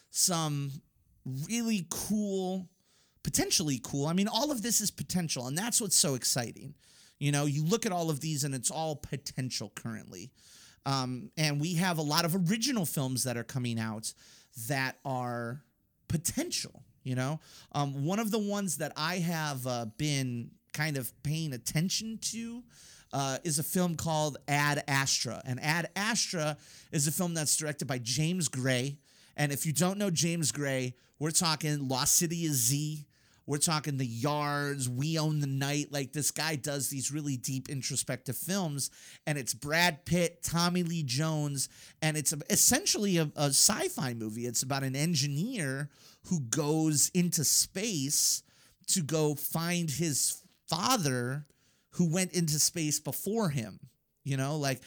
[0.10, 0.72] some
[1.48, 2.68] really cool,
[3.24, 4.08] potentially cool.
[4.08, 6.74] I mean, all of this is potential, and that's what's so exciting.
[7.20, 10.32] You know, you look at all of these, and it's all potential currently.
[10.86, 14.14] Um, and we have a lot of original films that are coming out
[14.68, 15.62] that are
[16.08, 16.84] potential.
[17.04, 17.40] You know,
[17.74, 22.64] um, one of the ones that I have uh, been kind of paying attention to
[23.16, 25.42] uh, is a film called Ad Astra.
[25.46, 26.58] And Ad Astra
[26.92, 28.98] is a film that's directed by James Gray.
[29.38, 33.06] And if you don't know James Gray, we're talking Lost City of Z.
[33.48, 35.94] We're talking The Yards, We Own the Night.
[35.94, 38.90] Like this guy does these really deep introspective films,
[39.26, 41.70] and it's Brad Pitt, Tommy Lee Jones,
[42.02, 44.46] and it's essentially a, a sci-fi movie.
[44.46, 45.90] It's about an engineer
[46.26, 48.44] who goes into space
[48.88, 51.46] to go find his father
[51.96, 53.80] who went into space before him.
[54.24, 54.82] You know, like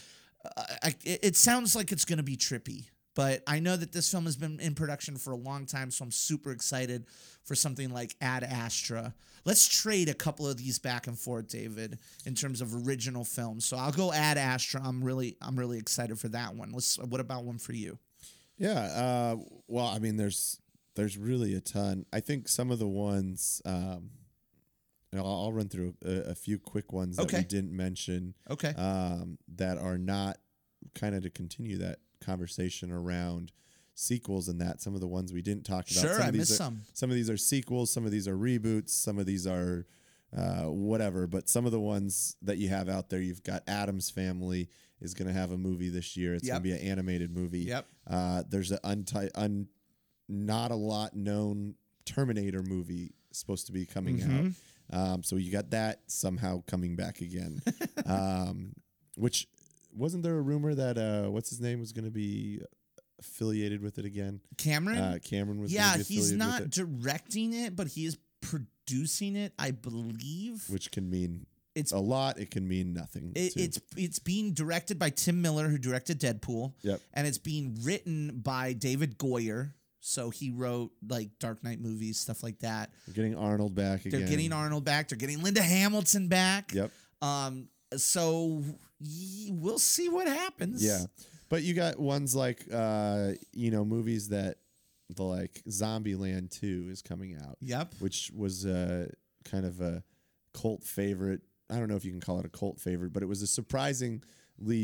[0.44, 4.10] uh, I, it, sounds like it's going to be trippy, but I know that this
[4.10, 7.06] film has been in production for a long time, so I'm super excited
[7.44, 9.14] for something like Ad Astra.
[9.44, 13.64] Let's trade a couple of these back and forth, David, in terms of original films.
[13.64, 14.82] So I'll go Ad Astra.
[14.84, 16.72] I'm really, I'm really excited for that one.
[16.72, 16.98] Let's.
[16.98, 17.98] What about one for you?
[18.58, 18.80] Yeah.
[18.80, 19.36] Uh,
[19.68, 20.60] well, I mean, there's
[20.96, 22.06] there's really a ton.
[22.12, 23.62] I think some of the ones.
[23.64, 24.10] Um,
[25.14, 28.74] I'll, I'll run through a, a few quick ones that we didn't mention Okay.
[28.76, 30.38] um, that are not
[30.94, 33.52] kind of to continue that conversation around
[33.94, 34.80] sequels and that.
[34.80, 36.00] Some of the ones we didn't talk about.
[36.02, 36.82] Sure, some I of these missed are, some.
[36.92, 37.90] Some of these are sequels.
[37.92, 38.90] Some of these are reboots.
[38.90, 39.86] Some of these are
[40.36, 41.26] uh, whatever.
[41.26, 44.68] But some of the ones that you have out there, you've got Addams Family
[45.00, 46.34] is going to have a movie this year.
[46.34, 46.52] It's Yep.
[46.52, 47.60] going to be an animated movie.
[47.60, 47.86] Yep.
[48.06, 49.68] Uh, there's an unti- un-
[50.28, 54.46] not a lot known Terminator movie supposed to be coming Mm-hmm.
[54.48, 54.52] out.
[54.92, 57.60] Um, so you got that somehow coming back again.
[58.06, 58.72] um,
[59.16, 59.46] which
[59.94, 62.60] wasn't there a rumor that uh, what's his name was going to be
[63.18, 64.40] affiliated with it again?
[64.56, 64.98] Cameron.
[64.98, 65.72] Uh, Cameron was.
[65.72, 70.64] yeah, he's not with directing it, but he is producing it, I believe.
[70.70, 72.38] which can mean It's a lot.
[72.38, 73.32] It can mean nothing.
[73.34, 76.72] It, it's it's being directed by Tim Miller, who directed Deadpool.
[76.82, 77.00] Yep.
[77.14, 79.72] And it's being written by David Goyer.
[80.08, 82.90] So he wrote like Dark Knight movies, stuff like that.
[83.06, 84.20] We're getting Arnold back again.
[84.20, 85.08] They're getting Arnold back.
[85.08, 86.72] They're getting Linda Hamilton back.
[86.72, 86.90] Yep.
[87.20, 87.68] Um.
[87.96, 88.62] So
[89.50, 90.84] we'll see what happens.
[90.84, 91.00] Yeah.
[91.50, 94.56] But you got ones like uh, you know, movies that
[95.14, 97.94] the like Zombieland 2 is coming out, Yep.
[97.98, 99.06] which was uh
[99.44, 100.02] kind of a
[100.54, 101.40] cult favorite.
[101.70, 103.46] I don't know if you can call it a cult favorite, but it was a
[103.46, 104.20] surprisingly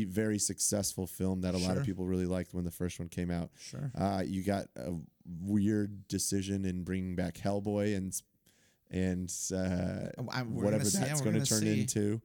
[0.05, 3.29] very successful film that a lot of people really liked when the first one came
[3.31, 3.49] out.
[3.59, 3.91] Sure.
[3.97, 4.93] Uh, you got a
[5.25, 8.21] weird decision in bringing back Hellboy and
[8.91, 11.81] and uh, Oh, whatever yeah, that's going to turn see.
[11.81, 12.21] into.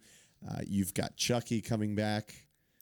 [0.49, 2.35] Uh, you've got Chucky coming back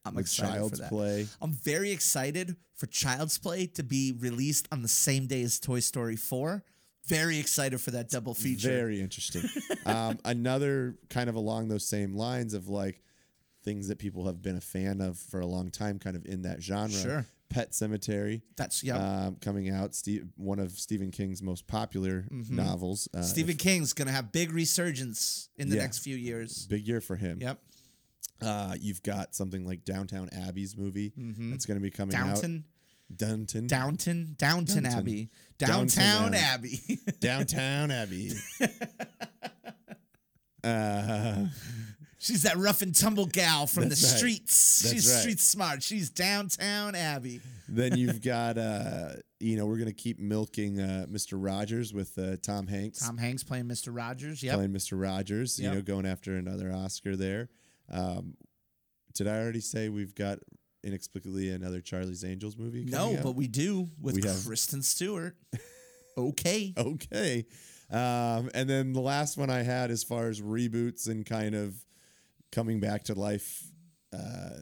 [0.04, 0.88] I'm with excited Child's for that.
[0.90, 1.26] Play.
[1.40, 5.80] I'm very excited for Child's Play to be released on the same day as Toy
[5.80, 6.62] Story 4.
[7.06, 8.68] Very excited for that double feature.
[8.68, 9.42] Very interesting.
[9.86, 13.02] um, another kind of along those same lines of like
[13.64, 16.42] things that people have been a fan of for a long time, kind of in
[16.42, 16.90] that genre.
[16.90, 17.26] Sure.
[17.50, 19.26] Pet Sematary That's yeah.
[19.26, 19.94] um, coming out.
[19.94, 23.08] Steve, one of Stephen King's most popular novels.
[23.14, 25.82] Uh, Stephen King's gonna have big resurgence in the Yeah.
[25.82, 26.66] next few years.
[26.66, 27.38] big year for him.
[27.40, 27.58] Yep.
[28.40, 32.64] Uh, you've got something like Downtown Abbey's movie that's going to be coming Downton,
[33.10, 33.16] out.
[33.18, 33.66] Downton.
[33.66, 34.86] Downton, Downton Downton.
[34.86, 36.80] Abbey, Downtown Abbey.
[36.88, 37.00] Abbey.
[37.18, 38.30] Downtown Abbey.
[40.64, 41.46] uh,
[42.20, 44.18] She's that rough and tumble gal from the That's right.
[44.18, 44.82] streets.
[44.82, 45.20] That's She's right.
[45.20, 45.82] street smart.
[45.84, 47.40] She's Downtown Abby.
[47.68, 51.34] then you've got, uh, you know, we're going to keep milking uh, Mr.
[51.34, 53.94] Rogers with uh, Tom Hanks Tom Hanks playing Mr.
[53.96, 54.42] Rogers.
[54.42, 55.00] Yeah, playing Mr.
[55.00, 57.48] Rogers, you know, going after another Oscar there.
[57.90, 58.34] Um,
[59.14, 60.38] did I already say we've got
[60.84, 62.84] inexplicably another Charlie's Angels movie?
[62.84, 63.22] No, out?
[63.22, 65.36] but we do with We have- Kristen Stewart.
[66.18, 66.74] okay.
[66.76, 67.46] okay.
[67.90, 71.74] Um, and then the last one I had, as far as reboots and kind of
[72.52, 73.62] coming back to life
[74.12, 74.60] uh,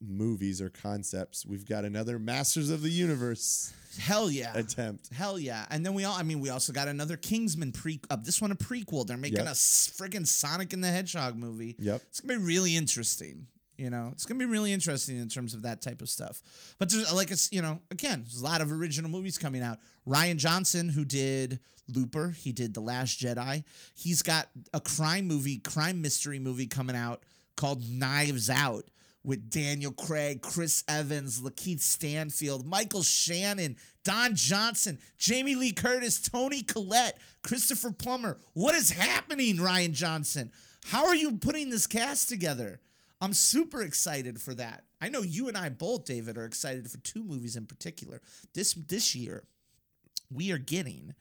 [0.00, 4.52] movies or concepts, we've got another Masters of the Universe Hell yeah.
[4.56, 5.12] attempt.
[5.12, 5.66] Hell yeah.
[5.70, 8.52] And then we all, I mean, we also got another Kingsman pre, uh, this one
[8.52, 9.06] a prequel.
[9.06, 9.46] They're making Yep.
[9.48, 11.76] a friggin' Sonic and the Hedgehog movie.
[11.78, 12.02] Yep.
[12.08, 13.46] It's gonna be really interesting.
[13.80, 16.42] You know, it's gonna be really interesting in terms of that type of stuff.
[16.78, 19.62] But there's uh, like it's you know, again, there's a lot of original movies coming
[19.62, 19.78] out.
[20.06, 23.64] Rian Johnson, who did Looper, he did The Last Jedi.
[23.94, 27.22] He's got a crime movie, crime mystery movie coming out
[27.56, 28.84] called Knives Out
[29.24, 36.62] with Daniel Craig, Chris Evans, Lakeith Stanfield, Michael Shannon, Don Johnson, Jamie Lee Curtis, Toni
[36.62, 38.38] Collette, Christopher Plummer.
[38.52, 40.52] What is happening, Rian Johnson?
[40.84, 42.80] How are you putting this cast together?
[43.20, 44.84] I'm super excited for that.
[45.00, 48.20] I know you and I both, David, are excited for two movies in particular.
[48.54, 49.44] This this year,
[50.32, 51.14] we are getting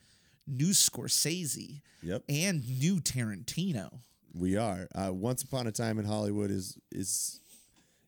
[0.47, 2.23] new Scorsese Yep.
[2.29, 3.99] and new Tarantino.
[4.33, 4.87] We are.
[4.95, 7.41] Uh, Once Upon a Time in Hollywood is is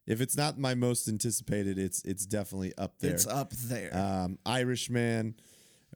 [0.08, 3.12] if it's not my most anticipated, it's it's definitely up there.
[3.14, 3.96] It's up there.
[3.96, 5.36] um, Irishman,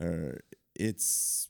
[0.02, 0.42] or
[0.76, 1.50] it's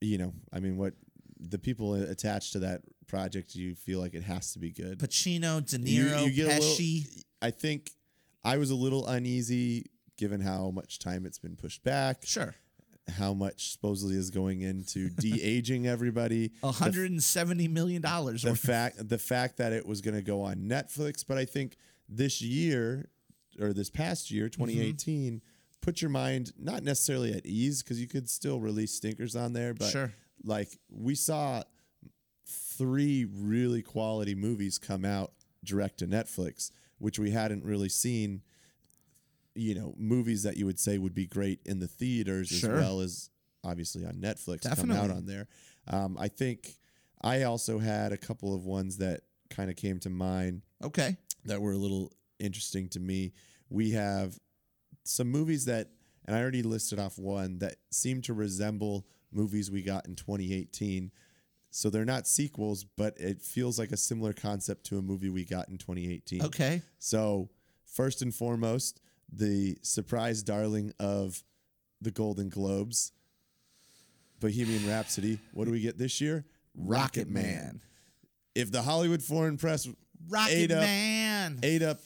[0.00, 0.94] you know, I mean, what
[1.40, 4.98] the people attached to that project, you feel like it has to be good.
[5.00, 7.22] Pacino, De Niro, you get a little- Pesci.
[7.42, 7.90] I think
[8.44, 9.86] I was a little uneasy
[10.16, 12.54] given how much time it's been pushed back, Sure.
[13.16, 16.50] how much supposedly is going into de aging everybody.
[16.62, 18.02] $170 million.
[18.02, 21.76] the fact the fact that it was going to go on Netflix, but I think
[22.08, 23.08] this year
[23.60, 24.64] or this past year, Mm-hmm.
[24.64, 25.42] 2018,
[25.80, 29.74] put your mind not necessarily at ease because you could still release stinkers on there,
[29.74, 30.12] but Sure.
[30.44, 31.62] like we saw
[32.78, 35.32] three really quality movies come out
[35.64, 38.42] direct to Netflix, which we hadn't really seen.
[39.54, 42.76] You know, movies that you would say would be great in the theaters Sure.
[42.76, 43.30] as well as
[43.64, 44.96] obviously on Netflix come Definitely.
[44.98, 45.48] out on there.
[45.88, 46.76] Um, I think
[47.22, 51.16] I also had a couple of ones that kind of came to mind okay.
[51.44, 53.32] that were a little interesting to me.
[53.68, 54.38] We have
[55.04, 55.88] some movies that,
[56.26, 61.10] and I already listed off one that seemed to resemble movies we got in 2018.
[61.70, 65.44] So they're not sequels, but it feels like a similar concept to a movie we
[65.44, 66.42] got in 2018.
[66.42, 66.82] Okay.
[66.98, 67.50] So,
[67.84, 69.00] first and foremost,
[69.30, 71.42] the surprise darling of
[72.00, 73.12] the Golden Globes,
[74.40, 75.38] Bohemian Rhapsody.
[75.52, 76.46] What do we get this year?
[76.74, 77.80] Rocket Man.
[78.54, 79.88] If the Hollywood Foreign Press
[80.28, 80.84] Rocket ate up,
[81.62, 82.00] ate up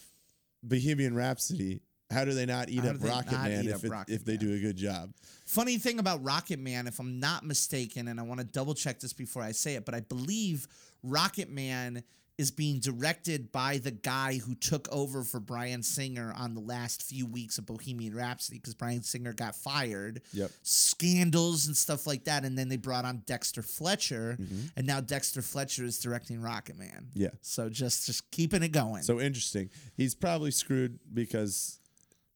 [0.63, 1.83] Bohemian Rhapsody,
[2.13, 4.41] how do they not eat How up Rocket Man if, it, Rocket if they Man?
[4.47, 5.13] do a good job?
[5.47, 9.01] Funny thing about Rocket Man, if I'm not mistaken, and I want to double check
[9.01, 10.67] this before I say it, but I believe
[11.03, 12.03] Rocket Man
[12.39, 17.03] is being directed by the guy who took over for Bryan Singer on the last
[17.03, 20.23] few weeks of Bohemian Rhapsody because Bryan Singer got fired.
[20.33, 20.51] Yep.
[20.63, 22.45] Scandals and stuff like that.
[22.45, 24.61] And then they brought on Dexter Fletcher, Mm-hmm.
[24.77, 27.09] and now Dexter Fletcher is directing Rocket Man.
[27.15, 27.29] Yeah.
[27.43, 29.03] So just just keeping it going.
[29.03, 29.69] So interesting.
[29.95, 31.79] He's probably screwed because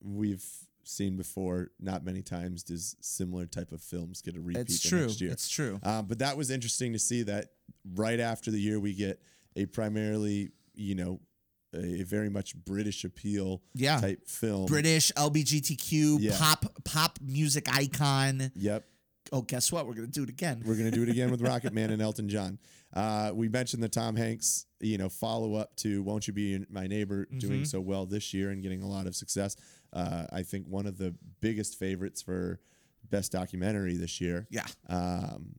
[0.07, 0.45] we've
[0.85, 1.71] seen before.
[1.81, 5.01] Not many times does similar type of films get a repeat it's true.
[5.07, 5.31] next year.
[5.33, 5.81] It's true.
[5.83, 7.47] Um, but that was interesting to see that
[7.95, 9.21] right after the year we get
[9.57, 11.21] a primarily, you know,
[11.75, 14.01] a very much British appeal Yeah.
[14.01, 14.67] type film.
[14.67, 16.37] British LBGTQ Yeah.
[16.39, 18.51] pop pop music icon.
[18.55, 18.85] Yep.
[19.33, 19.87] Oh, guess what?
[19.87, 20.63] We're gonna do it again.
[20.65, 22.59] We're gonna do it again with Rocket Man and Elton John.
[22.95, 26.87] Uh, we mentioned the Tom Hanks, you know, follow up to "Won't You Be My
[26.87, 29.57] Neighbor" doing so well this year and getting a lot of success.
[29.93, 32.61] Uh, I think one of the biggest favorites for
[33.11, 34.47] best documentary this year.
[34.51, 34.66] Yeah.
[34.89, 35.55] Um,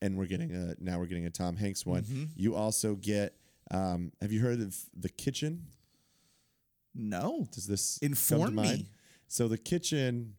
[0.00, 2.02] and we're getting a now we're getting a Tom Hanks one.
[2.02, 2.24] Mm-hmm.
[2.36, 3.36] You also get.
[3.70, 5.66] Um, have you heard of the Kitchen?
[6.94, 7.46] No.
[7.52, 8.86] Does this Inform me.
[9.28, 10.34] So the Kitchen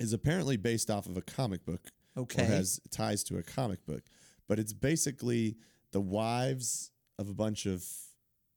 [0.00, 2.42] is apparently based off of a comic book Okay.
[2.42, 4.02] or has ties to a comic book,
[4.48, 5.56] but it's basically
[5.92, 7.84] the wives of a bunch of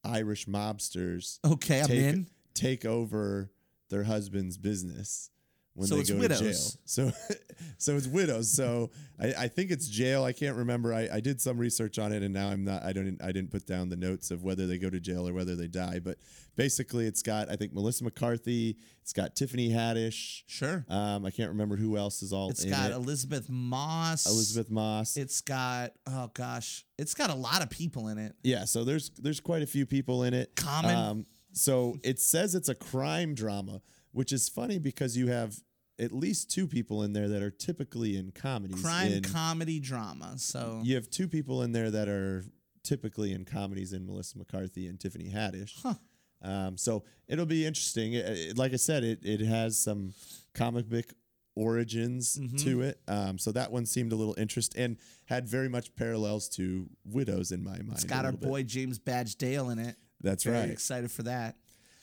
[0.04, 2.28] Irish mobsters Okay, I'm in.
[2.56, 3.52] take over
[3.94, 5.30] their husband's business
[5.76, 6.40] when So they go widows.
[6.40, 6.78] to jail.
[6.86, 7.12] So,
[7.80, 8.52] so it's widows.
[8.52, 10.24] So I, I think it's jail.
[10.24, 10.94] I can't remember.
[10.94, 12.84] I, I did some research on it, and now I'm not.
[12.84, 13.18] I don't.
[13.24, 15.68] I didn't put down the notes of whether they go to jail or whether they
[15.68, 16.00] die.
[16.04, 16.18] But
[16.56, 18.78] basically, it's got I think Melissa McCarthy.
[19.02, 20.44] It's got Tiffany Haddish.
[20.46, 20.86] Sure.
[20.90, 22.94] Um, I can't remember who else is all It's got it.
[22.94, 24.28] Elisabeth Moss.
[24.28, 25.18] Elisabeth Moss.
[25.18, 28.36] It's got oh gosh, it's got a lot of people in it.
[28.44, 30.56] Yeah, so there's there's quite a few people in it.
[30.56, 30.96] Common.
[30.96, 33.82] Um, so it says it's a crime drama,
[34.12, 35.56] which is funny because you have
[36.00, 38.82] at least two people in there that are typically in comedies.
[38.82, 40.34] Crime, in- comedy, drama.
[40.38, 42.44] So you have two people in there that are
[42.84, 45.74] typically in comedies in Melissa McCarthy and Tiffany Haddish.
[45.82, 45.94] Huh.
[46.42, 48.14] Um, so it'll be interesting.
[48.14, 50.14] It- it- like I said, it it has some
[50.54, 51.14] comic book
[51.56, 52.56] origins Mm-hmm.
[52.58, 53.00] to it.
[53.08, 57.52] Um, so that one seemed a little interest and had very much parallels to Widows
[57.52, 57.92] in my mind.
[57.94, 58.42] It's got our bit.
[58.42, 59.96] boy James Badge Dale in it.
[60.24, 60.70] That's Very right.
[60.70, 61.56] excited for that.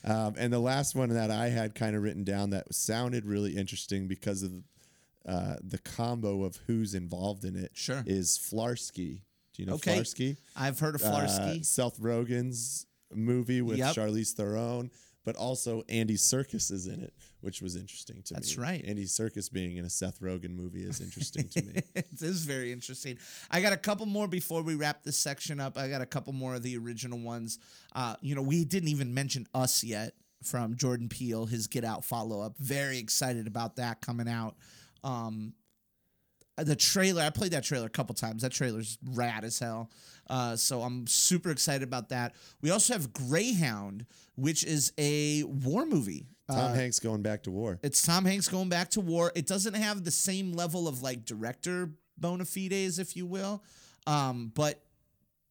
[0.04, 3.56] Um, and the last one that I had kind of written down that sounded really
[3.56, 4.52] interesting because of
[5.26, 8.02] uh, the combo of who's involved in it Sure.
[8.06, 9.22] is Flarsky.
[9.54, 9.98] Do you know Okay.
[9.98, 10.36] Flarsky?
[10.56, 11.64] I've heard of Uh, Flarsky.
[11.66, 13.94] Seth Rogen's movie with Yep.
[13.96, 14.90] Charlize Theron,
[15.24, 18.56] but also Andy Serkis is in it, which was interesting to That's me.
[18.56, 18.84] That's right.
[18.86, 21.82] Andy Serkis being in a Seth Rogen movie is interesting to me.
[21.94, 23.18] it is very interesting.
[23.50, 25.76] I got a couple more before we wrap this section up.
[25.76, 27.58] I got a couple more of the original ones.
[27.94, 32.04] Uh, you know, we didn't even mention Us yet from Jordan Peele, his Get Out
[32.04, 32.56] follow up.
[32.58, 34.56] Very excited about that coming out.
[35.04, 35.54] Um,
[36.56, 38.42] the trailer, I played that trailer a couple times.
[38.42, 39.90] That trailer's rad as hell.
[40.28, 42.34] Uh, so I'm super excited about that.
[42.60, 46.26] We also have Greyhound, which is a war movie.
[46.48, 47.78] Tom Uh, Hanks going back to war.
[47.82, 49.32] it's Tom Hanks going back to war.
[49.34, 53.62] It doesn't have the same level of like director bona fides, if you will.
[54.06, 54.82] Um, but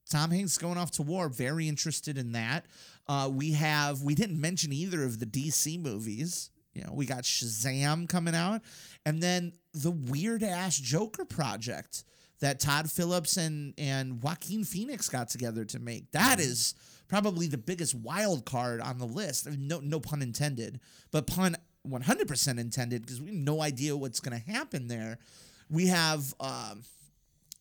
[0.09, 2.65] Tom Hanks going off to war, very interested in that.
[3.07, 6.49] Uh, we have we didn't mention either of the DC movies.
[6.73, 8.61] You know, we got Shazam coming out,
[9.05, 12.03] and then the weird ass Joker project
[12.39, 16.11] that Todd Phillips and and Joaquin Phoenix got together to make.
[16.11, 16.75] That is
[17.07, 19.47] probably the biggest wild card on the list.
[19.49, 20.79] No no pun intended,
[21.11, 21.55] but pun
[21.87, 25.17] 100% intended because we have no idea what's going to happen there.
[25.69, 26.83] We have um,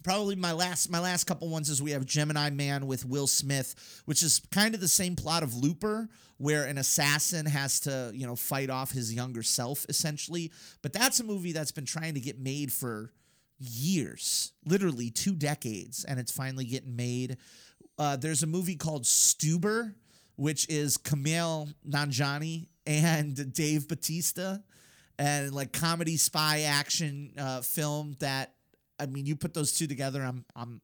[0.02, 4.02] probably my last my last couple ones is we have Gemini Man with Will Smith,
[4.04, 8.26] which is kind of the same plot of Looper, where an assassin has to you
[8.26, 10.52] know fight off his younger self essentially.
[10.82, 13.12] But that's a movie that's been trying to get made for
[13.58, 17.36] years, literally two decades, and it's finally getting made.
[17.98, 19.94] Uh, there's a movie called Stuber,
[20.36, 24.62] which is Kumail Nanjiani and Dave Bautista,
[25.18, 28.54] and like comedy spy action uh, film that
[28.98, 30.80] I mean, you put those two together, I'm I'm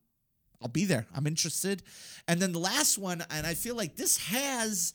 [0.62, 1.07] I'll be there.
[1.15, 1.83] I'm interested.
[2.27, 4.95] And then the last one, and I feel like this has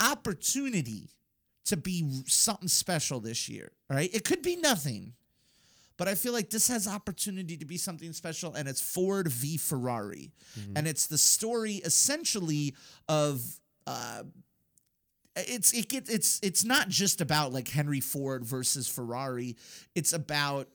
[0.00, 1.10] opportunity
[1.66, 3.72] to be something special this year.
[3.90, 4.10] All right.
[4.12, 5.12] It could be nothing,
[5.96, 9.56] but I feel like this has opportunity to be something special, and it's Ford v
[9.58, 10.32] Ferrari.
[10.74, 12.74] And it's the story essentially
[13.08, 13.42] of
[13.86, 14.22] uh
[15.36, 19.56] it's it get, it's it's not just about like Henry Ford versus Ferrari.
[19.94, 20.68] It's about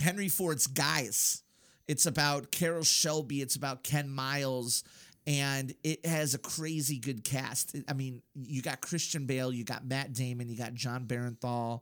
[0.00, 1.42] Henry Ford's guys.
[1.86, 3.42] It's about Carroll Shelby.
[3.42, 4.84] It's about Ken Miles.
[5.26, 7.76] And it has a crazy good cast.
[7.88, 11.80] I mean, you got Christian Bale, you got Matt Damon, you got Jon Bernthal.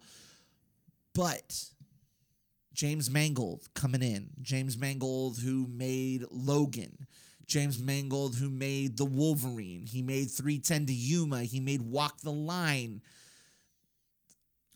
[1.14, 1.64] But
[2.72, 4.30] James Mangold coming in.
[4.40, 7.06] James Mangold, who made Logan.
[7.46, 9.86] James Mangold, who made The Wolverine.
[9.86, 11.42] He made 310 to Yuma.
[11.42, 13.02] He made Walk the Line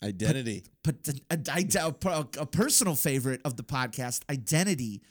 [0.02, 0.64] Identity.
[0.82, 0.96] but
[1.34, 5.02] a, a, a personal favorite of the podcast, Identity.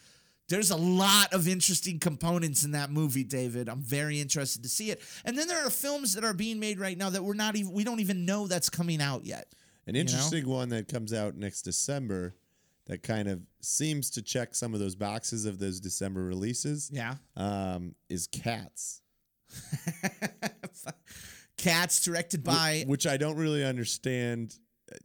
[0.47, 3.67] There's a lot of interesting components in that movie, David.
[3.67, 5.01] I'm very interested to see it.
[5.25, 7.71] And then there are films that are being made right now that we're not even
[7.71, 9.47] we don't even know that's coming out yet.
[9.87, 12.35] An interesting one that comes out next December
[12.85, 17.15] that kind of seems to check some of those boxes of those December releases Yeah.
[17.35, 19.01] um, is Cats,
[21.57, 24.55] Cats directed by which I don't really understand.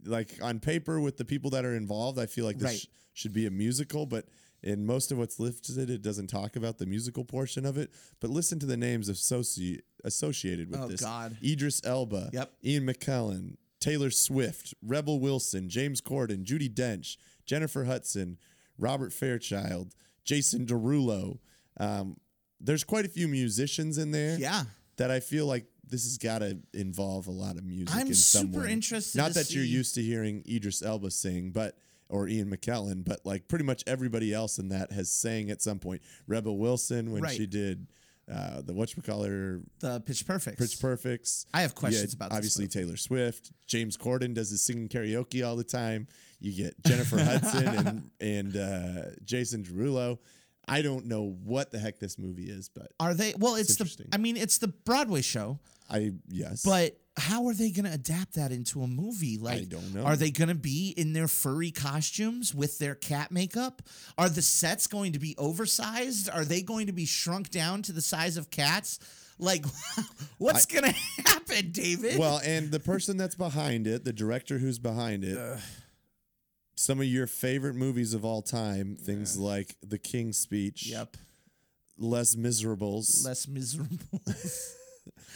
[0.05, 2.79] Like on paper, with the people that are involved, I feel like this Right.
[2.79, 4.27] sh- should be a musical, but
[4.63, 7.91] in most of what's listed, it doesn't talk about the musical portion of it.
[8.19, 11.35] But listen to the names associ- associated with Oh, this: God.
[11.43, 12.53] Idris Elba, Yep.
[12.63, 17.17] Ian McKellen, Taylor Swift, Rebel Wilson, James Corden, Judi Dench,
[17.47, 18.37] Jennifer Hudson,
[18.77, 21.39] Robert Fairchild, Jason Derulo.
[21.77, 22.17] Um,
[22.59, 24.65] there's quite a few musicians in there Yeah.
[24.97, 27.95] that I feel like this has got to involve a lot of music.
[27.95, 28.71] I'm in some super way.
[28.73, 31.77] interested Not that you're used to hearing Idris Elba sing, but
[32.09, 35.79] or Ian McKellen, but like pretty much everybody else in that has sang at some
[35.79, 36.01] point.
[36.27, 37.35] Rebel Wilson when Right.
[37.35, 37.87] she did
[38.31, 40.57] uh, the whatchamacallit, The Pitch Perfect.
[40.59, 41.45] Pitch Perfects.
[41.53, 42.67] I have questions about obviously.
[42.67, 43.51] Taylor Swift.
[43.67, 46.07] James Corden does his singing karaoke all the time.
[46.39, 50.19] You get Jennifer Hudson and and uh, Jason Derulo.
[50.67, 53.33] I don't know what the heck this movie is, but Are they?
[53.37, 54.05] Well, it's, the.
[54.13, 55.59] I mean, it's the Broadway show,
[55.91, 59.37] I yes, but how are they going to adapt that into a movie?
[59.37, 60.03] Like, don't know.
[60.03, 63.81] Are they going to be in their furry costumes with their cat makeup?
[64.17, 66.29] Are the sets going to be oversized?
[66.29, 68.99] Are they going to be shrunk down to the size of cats?
[69.37, 69.65] Like,
[70.37, 72.17] what's going to happen, David?
[72.17, 75.59] well, and the person that's behind it, the director who's behind it,
[76.75, 81.17] some of your favorite movies of all time, things like The King's Speech, yep.
[81.97, 84.21] Less Miserables, Less miserable.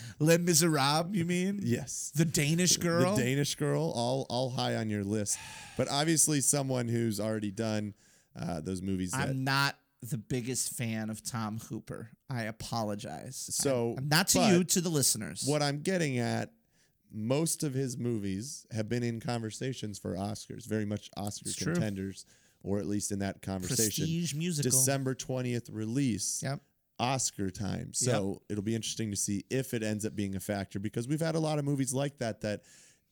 [0.20, 1.60] Les Miserables, you mean?
[1.64, 3.16] yes, The Danish girl.
[3.16, 5.38] the Danish girl, all all high on your list,
[5.78, 7.94] but obviously someone who's already done
[8.40, 9.12] uh, those movies.
[9.12, 12.10] That, I'm not the biggest fan of Tom Hooper.
[12.30, 13.48] I apologize.
[13.52, 15.44] So, I'm- not to you, to the listeners.
[15.48, 16.52] what I'm getting at,
[17.12, 21.74] most of his movies have been in conversations for Oscars, very much Oscar It's true.
[21.74, 22.26] contenders,
[22.62, 24.04] or at least in that conversation.
[24.04, 24.70] prestige musical?
[24.72, 26.42] December 20th release.
[26.44, 26.60] Yep.
[27.00, 27.94] Oscar time.
[27.94, 31.20] So it'll be interesting to see if it ends up being a factor because we've
[31.22, 32.62] had a lot of movies like that that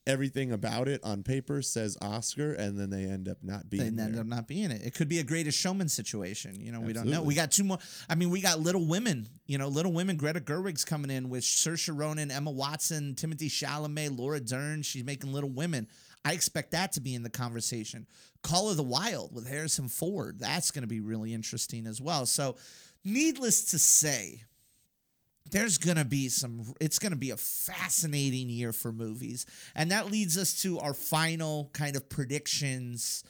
[0.06, 3.90] everything about it on paper says Oscar and then they end up not being They
[3.90, 4.22] being end there.
[4.22, 4.82] up not being it.
[4.84, 6.60] It could be a greatest showman situation.
[6.60, 7.22] You know, we don't know.
[7.24, 7.78] We got two more.
[8.10, 9.30] I mean, we got Little Women.
[9.46, 10.18] You know, Little Women.
[10.18, 14.82] Greta Gerwig's coming in with Saoirse Ronan, Emma Watson, Timothée Chalamet, Laura Dern.
[14.82, 15.88] She's making Little Women.
[16.26, 18.06] I expect that to be in the conversation.
[18.44, 20.38] Call of the Wild with Harrison Ford.
[20.40, 22.26] That's going to be really interesting as well.
[22.26, 22.58] So,
[23.04, 24.44] needless to say,
[25.52, 29.46] there's going to be some it's going to be a fascinating year for movies.
[29.76, 33.24] And that leads us to our final kind of predictions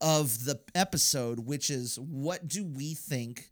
[0.00, 3.50] of the episode which is what do we think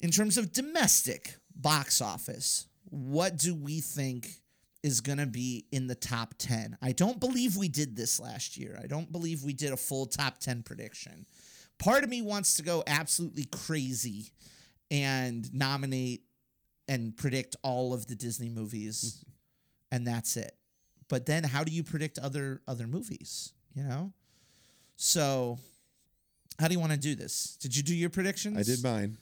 [0.00, 4.40] in terms of domestic box office what do we think
[4.82, 8.56] is going to be in the top 10 i don't believe we did this last
[8.56, 8.78] year.
[8.82, 11.26] I don't believe we did a full top 10 prediction
[11.78, 14.32] part of me wants to go absolutely crazy
[14.90, 16.22] and nominate
[16.88, 19.24] and predict all of the Disney movies
[19.92, 20.56] and that's it.
[21.08, 24.12] But then how do you predict other other movies, you know?
[24.96, 25.58] So
[26.58, 27.56] how do you want to do this?
[27.60, 28.56] Did you do your predictions?
[28.56, 29.16] I did mine.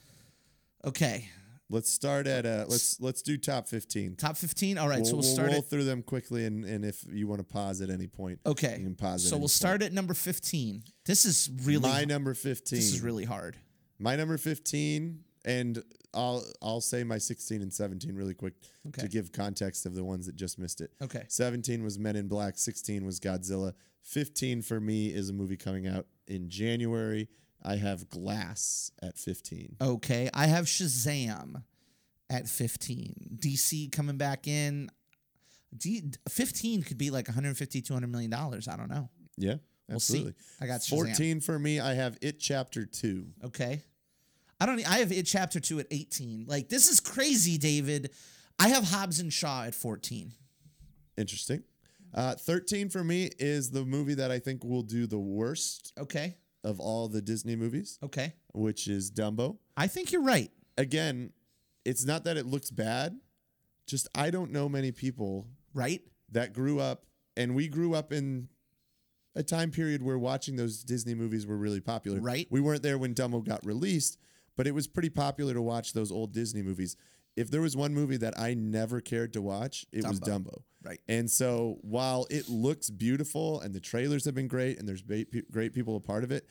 [0.83, 1.29] Okay.
[1.69, 4.15] Let's start at uh let's let's do top 15.
[4.17, 4.77] Top 15.
[4.77, 7.27] All right, we'll, so we'll, we'll start roll through them quickly and, and if you
[7.27, 8.39] want to pause at any point.
[8.45, 8.77] Okay.
[8.77, 9.51] You can pause So we'll point.
[9.51, 10.83] start at number 15.
[11.05, 12.77] This is really My number 15.
[12.77, 13.57] this is really hard.
[13.97, 18.53] My number 15 and I'll I'll say my 16 and 17 really quick
[18.89, 19.01] Okay.
[19.01, 20.91] to give context of the ones that just missed it.
[21.01, 21.23] Okay.
[21.29, 23.73] 17 was Men in Black, 16 was Godzilla.
[24.03, 27.27] 15 for me is a movie coming out in January.
[27.65, 29.77] I have Glass at 15.
[29.81, 30.29] Okay.
[30.33, 31.63] I have Shazam
[32.29, 33.37] at 15.
[33.39, 34.89] DC coming back in.
[35.75, 38.67] D, 15 could be like 150 200 million dollars.
[38.67, 39.09] I don't know.
[39.37, 39.55] Yeah,
[39.89, 40.33] We'll see.
[40.61, 40.89] I got Shazam.
[40.89, 43.25] 14 for me, I have It Chapter 2.
[43.45, 43.83] Okay.
[44.59, 44.79] I don't.
[44.89, 46.45] I have it chapter two at eighteen.
[46.47, 48.11] Like this is crazy, David.
[48.57, 50.33] I have Hobbs and Shaw at fourteen.
[51.17, 51.63] Interesting.
[52.13, 56.37] Uh, 13 for me is the movie that I think will do the worst Okay.
[56.65, 58.33] Of all the Disney movies, Okay.
[58.53, 59.57] which is Dumbo.
[59.77, 60.51] I think you're right.
[60.77, 61.31] Again,
[61.85, 63.17] it's not that it looks bad,
[63.87, 66.01] just I don't know many people Right.
[66.31, 67.05] that grew up,
[67.37, 68.49] and we grew up in
[69.35, 72.19] a time period where watching those Disney movies were really popular.
[72.19, 72.47] Right.
[72.49, 74.17] We weren't there when Dumbo got released,
[74.55, 76.95] but it was pretty popular to watch those old Disney movies.
[77.35, 80.27] If there was one movie that I never cared to watch, it was Dumbo.
[80.45, 80.61] Dumbo.
[80.83, 80.99] Right.
[81.07, 85.73] And so while it looks beautiful and the trailers have been great and there's great
[85.73, 86.47] people a part of it,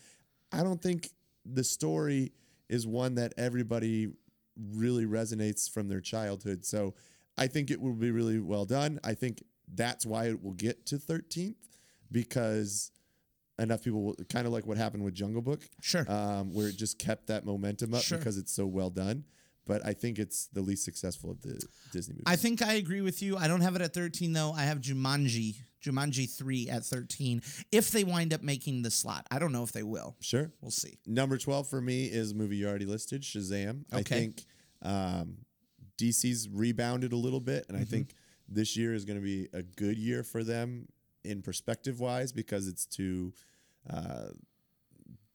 [0.53, 1.09] I don't think
[1.47, 2.33] the story
[2.69, 4.09] is one that everybody
[4.73, 6.65] really resonates from their childhood.
[6.65, 6.95] So
[7.39, 8.99] I think it will be really well done.
[9.05, 11.55] I think that's why it will get to 13th
[12.11, 12.91] because
[13.59, 16.05] enough people will kind of like what happened with Jungle Book, Sure.
[16.11, 18.19] um, where it just kept that momentum up Sure.
[18.19, 19.25] because it's so well done.
[19.67, 21.59] But I think it's the least successful of the
[21.93, 22.25] Disney movies.
[22.27, 23.37] I think I agree with you.
[23.37, 24.53] I don't have it at thirteen though.
[24.53, 27.41] I have Jumanji, Jumanji three at thirteen.
[27.73, 30.17] If they wind up making the slot, I don't know if they will.
[30.21, 30.53] sure.
[30.61, 30.99] We'll see.
[31.07, 33.85] Number 12 for me is a movie you already listed, Shazam.
[33.93, 33.99] Okay.
[34.01, 34.43] I think
[34.83, 35.39] um,
[35.97, 37.91] DC's rebounded a little bit, and I Mm-hmm.
[37.91, 38.15] think
[38.49, 40.89] this year is going to be a good year for them
[41.25, 43.33] in perspective wise because it's two
[43.89, 44.27] uh,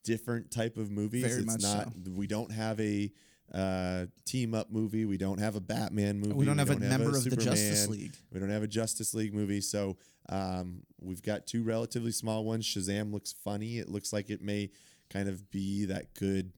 [0.04, 1.24] different type of movies.
[1.26, 3.12] Very it's not we don't have a
[3.54, 5.06] uh, team up movie.
[5.06, 6.34] We don't have a Batman movie.
[6.34, 8.14] We don't have a member of the Justice League.
[8.32, 9.62] We don't have a Justice League movie.
[9.62, 9.97] So
[10.30, 12.66] um, we've got two relatively small ones.
[12.66, 13.80] Shazam looks funny.
[13.80, 14.70] It looks like it may
[15.10, 16.52] kind of be that good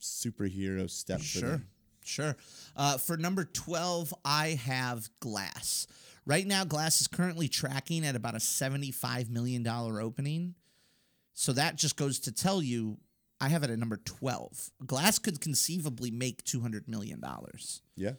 [0.00, 1.62] superhero step for Sure.
[2.04, 2.36] Sure.
[2.76, 5.86] Uh, for number 12, I have Glass.
[6.26, 10.54] Right now, Glass is currently tracking at about a $75 million opening.
[11.32, 12.98] So that just goes to tell you
[13.40, 14.70] I have it at number 12.
[14.86, 17.22] Glass could conceivably make $200 million.
[17.96, 18.12] Yeah.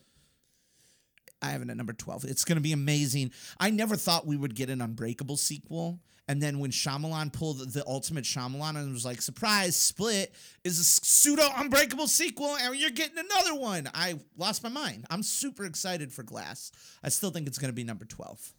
[1.41, 2.25] I have it at number 12.
[2.25, 3.31] It's going to be amazing.
[3.59, 5.99] I never thought we would get an Unbreakable sequel.
[6.27, 10.83] And then when Shyamalan pulled the ultimate Shyamalan and was like, surprise, Split is a
[10.83, 13.87] pseudo Unbreakable sequel and you're getting another one.
[13.93, 15.05] I lost my mind.
[15.11, 16.71] I'm super excited for Glass.
[17.03, 18.53] I still think it's going to be number 12.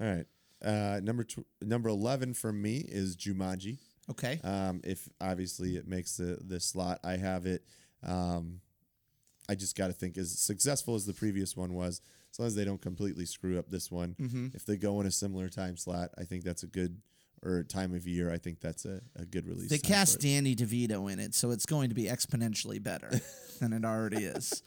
[0.00, 0.26] All right.
[0.64, 3.78] Uh, number tw- number eleven for me is Jumanji.
[4.10, 4.40] Okay.
[4.42, 7.64] Um, if obviously it makes the the slot, I have it.
[8.02, 8.60] Um,
[9.48, 12.54] I just got to think as successful as the previous one was, as long as
[12.54, 14.14] they don't completely screw up this one.
[14.20, 14.48] Mm-hmm.
[14.54, 17.00] If they go in a similar time slot, I think that's a good
[17.42, 18.32] or time of year.
[18.32, 19.70] I think that's a, a good release.
[19.70, 20.20] They cast.
[20.20, 23.10] Danny DeVito in it, so it's going to be exponentially better
[23.60, 24.62] than it already is.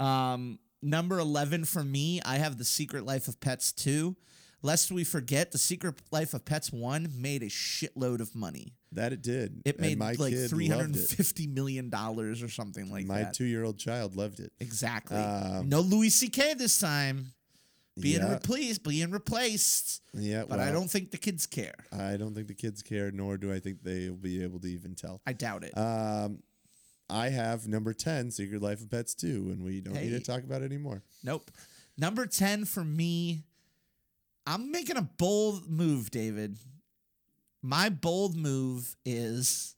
[0.00, 4.16] Um, number 11 for me, I have The Secret Life of Pets 2.
[4.62, 8.72] Lest we forget, The Secret Life of Pets 1 made a shitload of money.
[8.92, 9.62] that it did.
[9.64, 11.08] It made my like kid three hundred loved and it.
[11.10, 13.12] fifty million dollars or something like that.
[13.26, 14.52] my two year old child loved it.
[14.58, 15.18] exactly.
[15.18, 16.54] Um, no Louis C.K.
[16.54, 17.32] this time.
[17.98, 20.02] Being yeah, replaced, being replaced.
[20.12, 21.74] yeah, But I don't think the kids care.
[21.90, 24.94] I don't think the kids care, nor do I think they'll be able to even
[24.94, 25.22] tell.
[25.26, 25.72] I doubt it.
[25.78, 26.42] Um,
[27.08, 30.42] I have number ten, Secret Life of Pets two, and we don't need to talk
[30.42, 31.02] about it anymore.
[31.24, 31.50] nope.
[31.96, 33.44] Number ten for me.
[34.46, 36.56] I'm making a bold move, David.
[37.62, 39.74] My bold move is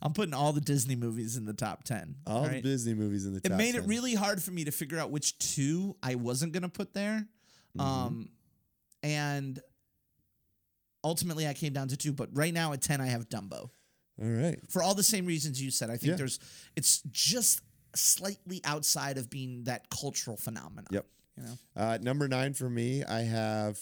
[0.00, 2.16] I'm putting all the Disney movies in the top ten.
[2.26, 2.62] All right?
[2.62, 4.70] the Disney movies in the it top It made it really hard for me to
[4.70, 7.26] figure out which two I wasn't gonna put there.
[7.76, 7.80] Mm-hmm.
[7.80, 8.28] Um,
[9.02, 9.60] and
[11.04, 12.12] ultimately I came down to two.
[12.12, 13.70] But right now at ten, I have Dumbo
[14.20, 15.90] All right, for all the same reasons you said.
[15.90, 16.16] I think Yeah.
[16.16, 16.38] there's
[16.76, 17.60] it's just
[17.94, 20.86] slightly outside of being that cultural phenomenon.
[20.92, 21.06] Yep.
[21.38, 21.58] You know.
[21.76, 23.04] uh, number nine for me.
[23.04, 23.78] I have.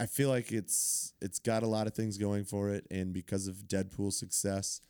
[0.00, 3.48] I feel like it's it's got a lot of things going for it, and because
[3.48, 4.80] of Deadpool's success,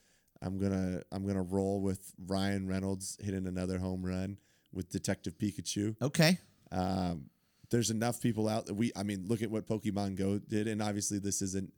[0.42, 4.38] I'm gonna I'm gonna roll with Ryan Reynolds hitting another home run
[4.72, 5.96] with Detective Pikachu.
[6.02, 6.38] Okay.
[6.70, 7.30] Um,
[7.70, 10.82] there's enough people out that we, I mean, look at what Pokemon Go did, and
[10.82, 11.72] obviously this isn't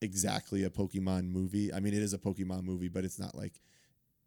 [0.00, 1.72] exactly a Pokemon movie.
[1.72, 3.60] I mean, it is a Pokemon movie, but it's not like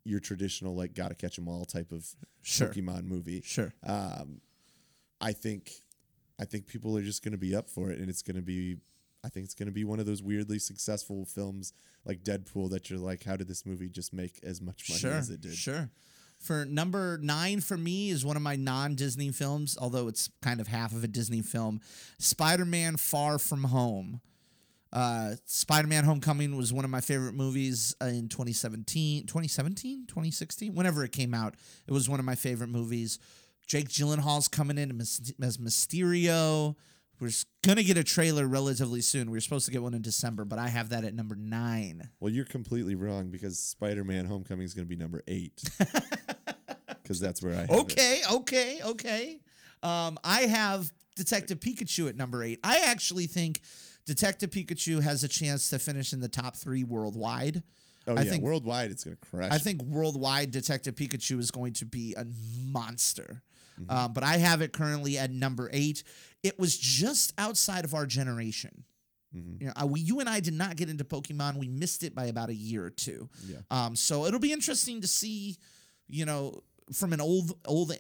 [0.04, 2.08] your traditional like gotta catch 'em all type of
[2.41, 2.70] Sure.
[2.70, 3.41] Pokemon movie.
[3.45, 3.74] Sure.
[3.84, 4.41] Um,
[5.20, 5.72] I think,
[6.39, 8.78] I think people are just gonna be up for it, and it's gonna be.
[9.24, 11.74] I think it's going to be one of those weirdly successful films
[12.06, 15.12] like Deadpool that you're like, how did this movie just make as much money Sure.
[15.12, 15.54] as it did?
[15.54, 15.91] Sure.
[16.39, 20.70] For number nine for me is one of my non-Disney films, although it's kind of
[20.70, 21.82] half of a Disney film.
[22.18, 24.22] Spider-Man: Far From Home.
[24.93, 31.03] Uh, Spider-Man: Homecoming was one of my favorite movies uh, in 2017, 2017, 2016, whenever
[31.03, 31.55] it came out.
[31.87, 33.19] It was one of my favorite movies.
[33.67, 36.75] Jake Gyllenhaal's coming in as Mysterio.
[37.19, 37.29] We're
[37.63, 39.29] gonna get a trailer relatively soon.
[39.29, 42.09] We are supposed to get one in December, but I have that at number nine.
[42.19, 45.61] Well, you're completely wrong because Spider-Man: Homecoming is going to be number eight.
[47.03, 47.73] Because that's where I have it.
[47.73, 49.39] Okay, okay, okay.
[49.83, 52.59] Um, I have Detective Pikachu at number eight.
[52.63, 53.59] I actually think
[54.14, 57.64] Detective Pikachu has a chance to finish in the top three worldwide.
[58.07, 59.51] Oh I yeah, think- worldwide it's going to crash.
[59.53, 62.26] I think worldwide Detective Pikachu is going to be a
[62.59, 63.41] monster.
[63.80, 63.89] Mm-hmm.
[63.89, 66.03] Um, but I have it currently at number eight.
[66.43, 68.84] It was just outside of our generation.
[69.34, 69.62] Mhm.
[69.62, 71.55] You know, uh, we, you and I did not get into Pokemon.
[71.55, 73.30] We missed it by about a year or two.
[73.47, 73.59] Yeah.
[73.72, 75.55] Um, so it'll be interesting to see,
[76.09, 77.93] you know, from an old old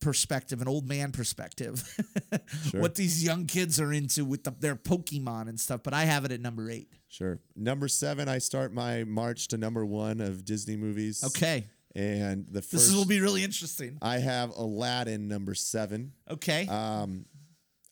[0.00, 1.82] perspective, an old man perspective,
[2.70, 2.80] Sure.
[2.80, 5.82] what these young kids are into with the, their Pokemon and stuff.
[5.82, 6.92] But I have it at number eight.
[7.08, 7.40] Sure.
[7.54, 11.22] Number seven, I start my march to number one of Disney movies.
[11.24, 13.98] Okay, And the this will be really interesting.
[14.02, 16.12] I have Aladdin number seven.
[16.30, 17.26] Okay, Um,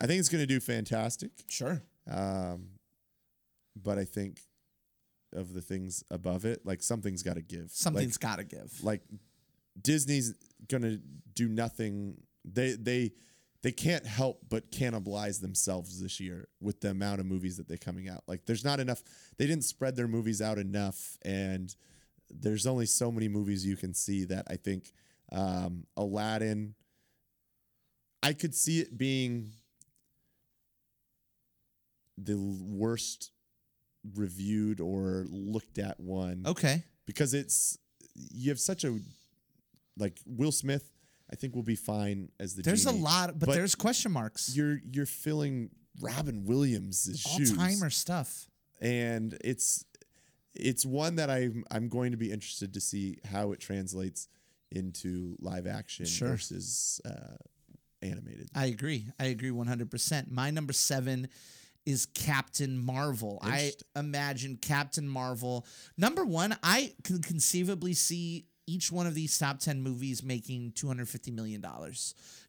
[0.00, 1.30] I think it's going to do fantastic.
[1.48, 1.82] sure.
[2.10, 2.68] Um,
[3.76, 4.40] but I think
[5.32, 7.70] of the things above it, like something's got to give.
[7.70, 8.72] Something's got to give.
[8.84, 9.20] like, like
[9.80, 10.34] Disney's
[10.68, 11.00] to
[11.34, 12.16] do nothing.
[12.44, 13.12] They they
[13.62, 17.76] they can't help but cannibalize themselves this year with the amount of movies that they're
[17.78, 18.22] coming out.
[18.26, 19.02] Like there's not enough.
[19.38, 21.74] They didn't spread their movies out enough, and
[22.30, 24.92] there's only so many movies you can see that I think
[25.32, 26.74] um, Aladdin.
[28.22, 29.52] I could see it being
[32.16, 33.32] the worst
[34.14, 37.78] reviewed or looked at one Okay, because it's
[38.14, 38.98] you have such a
[39.98, 40.90] like Will Smith.
[41.32, 42.62] I think will be fine as the.
[42.62, 44.54] there's a lot, but, But there's question marks.
[44.54, 45.70] You're you're filling
[46.00, 47.26] Robin Williams' shoes.
[47.26, 48.46] All shoes, timer stuff.
[48.80, 49.84] and it's
[50.54, 54.28] it's one that I'm I'm going to be interested to see how it translates
[54.70, 56.28] into live action Sure.
[56.30, 57.36] versus uh,
[58.02, 58.48] animated.
[58.54, 59.06] I agree.
[59.18, 60.30] I agree 100%.
[60.30, 61.28] My number seven
[61.86, 63.38] is Captain Marvel.
[63.42, 65.66] I imagine Captain Marvel.
[65.96, 71.32] Number one, I can conceivably see each one of these top 10 movies making $250
[71.32, 71.64] million.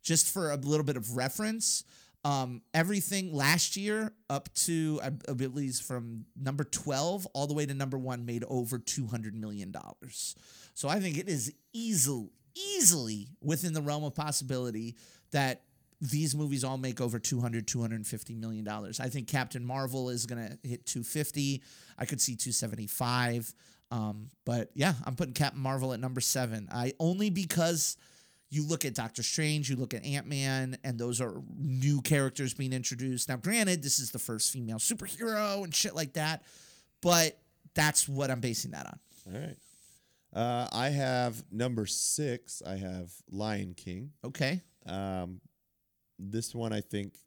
[0.02, 1.84] Just for a little bit of reference,
[2.24, 7.74] um, everything last year up to, I believe, from number 12 all the way to
[7.74, 9.74] number one made over $200 million.
[10.74, 14.96] So I think it is easily, easily within the realm of possibility
[15.32, 15.62] that
[16.02, 20.42] these movies all make over 200 250 million dollars i think captain marvel is going
[20.46, 21.64] to hit 250
[21.98, 23.54] i could see 275
[23.92, 27.98] um, but yeah i'm putting captain marvel at number seven i only because
[28.50, 32.74] you look at doctor strange you look at ant-man and those are new characters being
[32.74, 36.44] introduced now granted this is the first female superhero and shit like that
[37.02, 37.38] but
[37.74, 39.00] that's what i'm basing that on
[39.34, 39.58] All right.
[40.34, 42.62] Uh, I have number six.
[42.68, 44.12] I have Lion King.
[44.22, 45.40] okay Um,
[46.20, 47.18] this one, I think,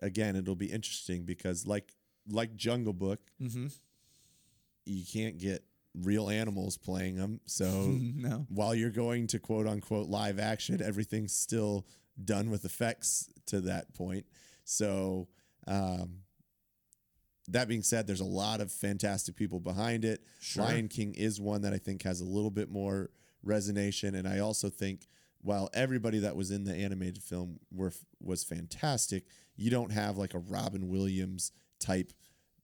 [0.00, 1.92] again, it'll be interesting because, like,
[2.28, 3.66] like Jungle Book, mm-hmm.
[4.84, 5.64] you can't get
[5.94, 7.40] real animals playing them.
[7.46, 7.66] So
[8.14, 11.86] no while you're going to quote unquote live action, everything's still
[12.22, 14.26] done with effects to that point.
[14.64, 15.28] So,
[15.66, 16.18] um,
[17.48, 20.24] that being said, there's a lot of fantastic people behind it.
[20.40, 20.64] Sure.
[20.64, 23.10] Lion King is one that I think has a little bit more
[23.44, 25.08] resonation, and I also think
[25.40, 29.24] while everybody that was in the animated film were was fantastic,
[29.56, 32.12] you don't have like a Robin Williams type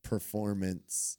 [0.05, 1.18] performance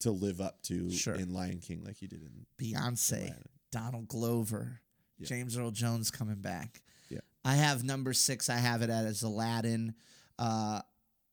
[0.00, 1.14] to live up to Sure.
[1.14, 3.42] in Lion King like you did in Beyonce, Aladdin.
[3.72, 4.80] Donald Glover,
[5.18, 5.26] Yeah.
[5.26, 6.82] James Earl Jones coming back.
[7.08, 7.20] Yeah.
[7.44, 8.48] I have number six.
[8.50, 9.94] I have it as Aladdin.
[10.38, 10.82] Uh,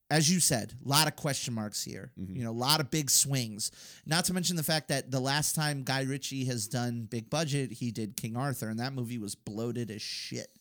[0.09, 2.11] as you said, a lot of question marks here.
[2.19, 2.35] Mhm.
[2.37, 3.71] You know, a lot of big swings.
[4.05, 7.71] Not to mention the fact that the last time Guy Ritchie has done big budget,
[7.71, 10.55] he did King Arthur, and that movie was bloated as shit.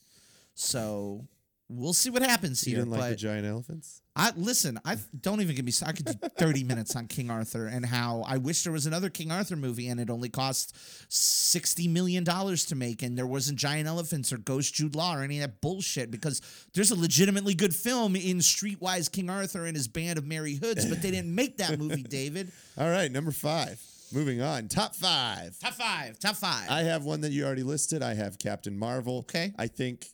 [0.55, 1.29] So
[1.75, 2.85] we'll see what happens You here.
[2.85, 4.01] didn't like the giant elephants?
[4.15, 4.79] I listen.
[4.85, 5.73] I don't even get me.
[5.87, 9.09] I could do thirty minutes on King Arthur and how I wish there was another
[9.09, 10.77] King Arthur movie and it only cost
[11.11, 15.23] sixty million dollars to make and there wasn't giant elephants or Ghost Jude Law or
[15.23, 16.43] any of that bullshit because
[16.75, 20.85] there's a legitimately good film in Streetwise King Arthur and his band of merry hoods,
[20.85, 22.03] but they didn't make that movie.
[22.09, 23.81] David, All right, number five.
[24.13, 24.69] Moving on.
[24.69, 25.59] Top five.
[25.59, 26.69] top five, top five.
[26.69, 28.03] I have one that you already listed.
[28.03, 29.21] I have Captain Marvel.
[29.21, 29.55] Okay.
[29.59, 30.07] I think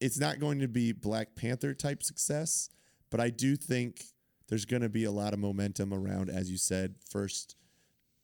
[0.00, 2.70] it's not going to be Black Panther type success,
[3.10, 4.04] but I do think
[4.48, 7.56] there's going to be a lot of momentum around, as you said, first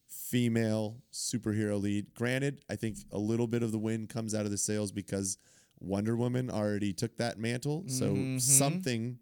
[0.08, 2.14] female superhero lead.
[2.14, 5.38] Granted, I think a little bit of the win comes out of the sales because
[5.80, 7.84] Wonder Woman already took that mantle.
[7.88, 8.40] So Mhm.
[8.40, 9.18] something.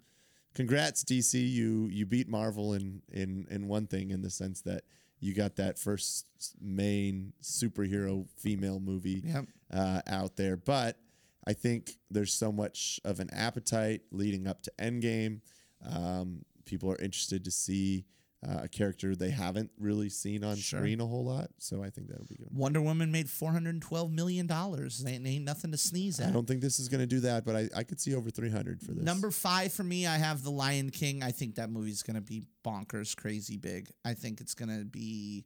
[0.55, 1.41] Congrats, DC.
[1.49, 4.85] You you beat Marvel in in in one thing in the sense that
[5.19, 6.27] you got that first
[6.61, 9.47] main superhero female movie Yep.
[9.71, 10.57] uh, out there.
[10.57, 10.99] But
[11.47, 15.41] I think there's so much of an appetite leading up to Endgame.
[15.85, 18.05] Um, people are interested to see
[18.49, 20.81] uh, a character they haven't really seen on Sure.
[20.81, 21.51] screen a whole lot.
[21.59, 22.49] So I think that'll be good.
[22.51, 25.05] Wonder Woman made four hundred and twelve million dollars.
[25.07, 26.29] Ain't, ain't nothing to sneeze at.
[26.29, 28.31] I don't think this is going to do that, but I, I could see over
[28.31, 29.05] 300 for this.
[29.05, 31.23] Number five for me, I have The Lion King.
[31.23, 33.89] I think that movie's gonna be bonkers, crazy big.
[34.05, 35.45] I think it's gonna be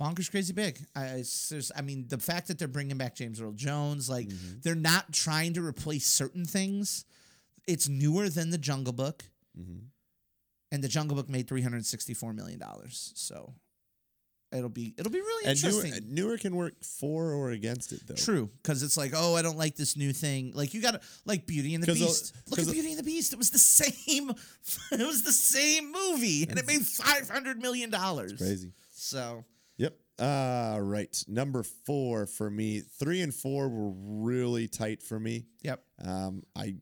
[0.00, 0.78] bonkers, crazy big.
[0.96, 1.22] I,
[1.76, 4.58] I mean, the fact that they're bringing back James Earl Jones, like Mm-hmm.
[4.62, 7.04] they're not trying to replace certain things.
[7.66, 9.24] It's newer than The Jungle Book,
[9.58, 9.82] Mhm.
[10.72, 13.12] and The Jungle Book made three hundred sixty-four million dollars.
[13.14, 13.54] So
[14.50, 16.14] it'll be it'll be really And newer, interesting.
[16.14, 18.14] newer can work for or against it, though.
[18.14, 20.52] True, because it's like, oh, I don't like this new thing.
[20.54, 22.34] Like you got to like Beauty and the- Beast.
[22.50, 23.32] Look at Beauty and the Beast.
[23.32, 24.30] It was the same.
[24.92, 28.34] it was the same movie, and it made five hundred million dollars.
[28.38, 28.72] Crazy.
[28.90, 29.44] So
[30.22, 30.76] Yep.
[30.76, 31.24] Uh, right.
[31.28, 32.80] Number four for me.
[32.80, 35.46] Three and four were really tight for me.
[35.62, 35.82] yep.
[36.04, 36.76] Um, I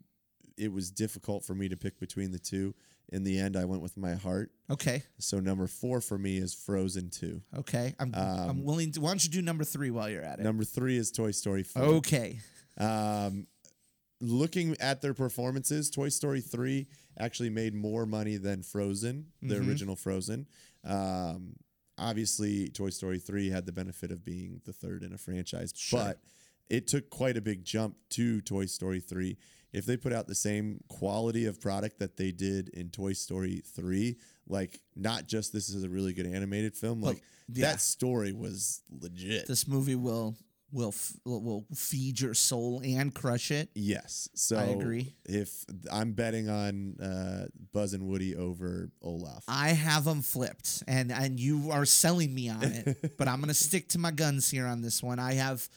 [0.57, 2.75] it was difficult for me to pick between the two.
[3.13, 4.53] In the end, I went with my heart.
[4.71, 5.03] Okay.
[5.19, 7.43] So number four for me is Frozen Two.
[7.57, 7.95] Okay.
[7.99, 9.01] I'm I'm willing to.
[9.01, 10.43] Why don't you do number three while you're at it?
[10.45, 11.83] Number three is Toy Story Four.
[11.83, 12.39] Okay.
[12.79, 13.47] Um,
[14.21, 16.87] looking at their performances, Toy Story 3
[17.19, 19.67] actually made more money than Frozen, the Mhm.
[19.69, 20.47] original Frozen.
[20.85, 21.57] Um,
[22.01, 26.01] obviously, Toy Story 3 had the benefit of being the third in a franchise, Sure.
[26.01, 26.21] but
[26.69, 29.37] it took quite a big jump to Toy Story 3.
[29.73, 33.63] If they put out the same quality of product that they did in Toy Story
[33.65, 34.17] 3,
[34.49, 37.23] like not just this is a really good animated film, Well, like
[37.53, 37.71] yeah.
[37.73, 39.47] that story was legit.
[39.47, 40.37] This movie will
[40.73, 43.69] will f- will feed your soul and crush it.
[43.75, 44.29] Yes.
[44.35, 45.15] So I agree.
[45.25, 49.45] If I'm betting on uh, Buzz and Woody over Olaf.
[49.49, 53.55] I have them flipped, and and you are selling me on it, but I'm gonna
[53.55, 55.19] stick to my guns here on this one.
[55.19, 55.69] I have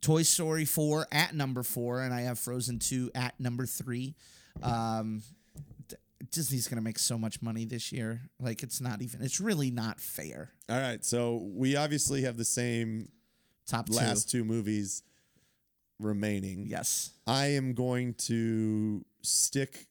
[0.00, 4.14] Toy Story four at number four, and I have Frozen two at number three.
[4.62, 5.22] Um,
[6.30, 9.22] Disney's gonna make so much money this year, like it's not even.
[9.22, 10.50] It's really not fair.
[10.68, 11.04] All right.
[11.04, 13.08] So we obviously have the same
[13.66, 15.02] Top two, last two movies
[15.98, 16.66] remaining.
[16.66, 17.10] yes.
[17.26, 19.86] I am going to stick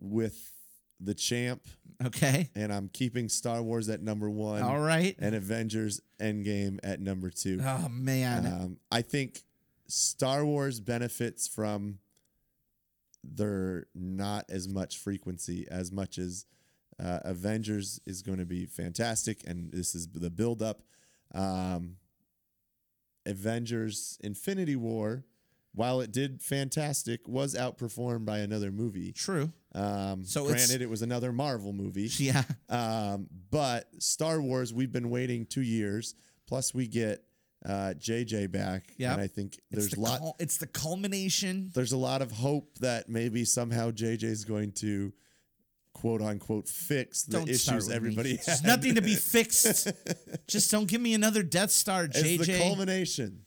[0.00, 0.52] with
[1.00, 1.62] the champ,
[2.04, 2.50] Okay.
[2.54, 4.62] and I'm keeping Star Wars at number one.
[4.62, 5.14] All right.
[5.18, 7.60] and Avengers Endgame at number two.
[7.62, 8.46] Oh man.
[8.46, 9.42] Um, I think
[9.86, 11.98] Star Wars benefits from
[13.24, 16.46] their not as much frequency as much as
[17.02, 20.82] uh, Avengers is going to be fantastic, and this is the build up.
[21.34, 21.96] Um,
[23.28, 25.24] Avengers Infinity War,
[25.74, 29.12] while it did fantastic, was outperformed by another movie.
[29.12, 29.52] True.
[29.74, 32.10] Um, So granted, it was another Marvel movie.
[32.18, 32.42] Yeah.
[32.68, 36.14] Um, but Star Wars, we've been waiting two years.
[36.46, 37.22] Plus, we get
[37.66, 39.12] uh, JJ back, Yep.
[39.12, 40.18] and I think there's the a lot.
[40.20, 41.70] cul- it's the culmination.
[41.74, 45.12] There's a lot of hope that maybe somehow JJ is going to
[46.00, 48.36] quote unquote fix the Don't issues everybody me.
[48.36, 48.46] has.
[48.46, 49.88] There's nothing to be fixed.
[50.46, 52.46] Just don't give me another Death Star, It's JJ.
[52.46, 53.44] the culmination.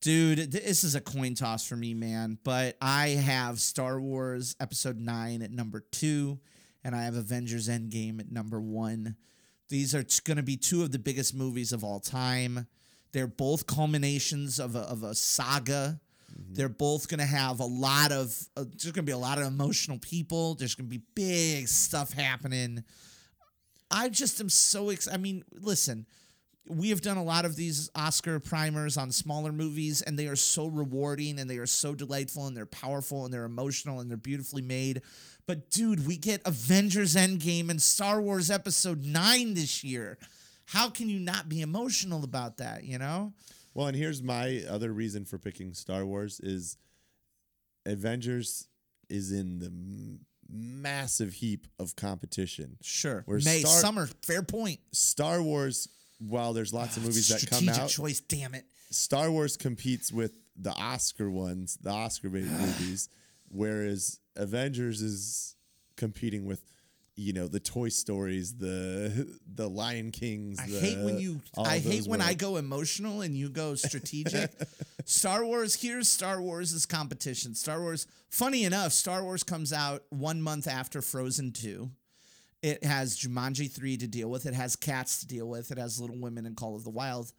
[0.00, 2.38] Dude, this is a coin toss for me, man.
[2.44, 6.38] But I have Star Wars Episode 9 at number two,
[6.84, 9.16] and I have Avengers Endgame at number one.
[9.70, 12.68] These are going to be two of the biggest movies of all time.
[13.12, 16.00] They're both culminations of a, of a saga.
[16.38, 19.38] They're both going to have a lot of, uh, there's going to be a lot
[19.38, 20.54] of emotional people.
[20.54, 22.84] There's going to be big stuff happening.
[23.90, 25.18] I just am so excited.
[25.18, 26.06] I mean, listen,
[26.68, 30.36] we have done a lot of these Oscar primers on smaller movies, and they are
[30.36, 34.16] so rewarding and they are so delightful and they're powerful and they're emotional and they're
[34.16, 35.02] beautifully made.
[35.46, 40.18] But dude, we get Avengers Endgame and Star Wars Episode 9 this year.
[40.66, 43.32] How can you not be emotional about that, you know?
[43.74, 46.76] Well, and here's my other reason for picking Star Wars is
[47.86, 48.68] Avengers
[49.08, 52.76] is in the m- massive heap of competition.
[52.82, 53.22] Sure.
[53.26, 54.80] Where May, Star- summer, fair point.
[54.92, 55.88] Star Wars,
[56.18, 58.64] while there's lots of ah, movies that come Strategic out, choice, damn it.
[58.90, 63.08] Star Wars competes with the Oscar ones, the Oscar bait movies,
[63.48, 65.56] whereas Avengers is
[65.96, 66.62] competing with,
[67.18, 70.58] you know, the Toy Stories, the the Lion Kings.
[70.60, 71.40] I the- hate when you.
[71.56, 74.52] I hate when I go emotional and you go strategic.
[75.04, 75.74] Star Wars.
[75.74, 77.54] Here's Star Wars' is competition.
[77.54, 78.06] Star Wars.
[78.30, 81.90] Funny enough, Star Wars comes out one month after Frozen Two.
[82.62, 84.46] It has Jumanji three to deal with.
[84.46, 85.72] It has Cats to deal with.
[85.72, 87.32] It has Little Women and Call of the Wild.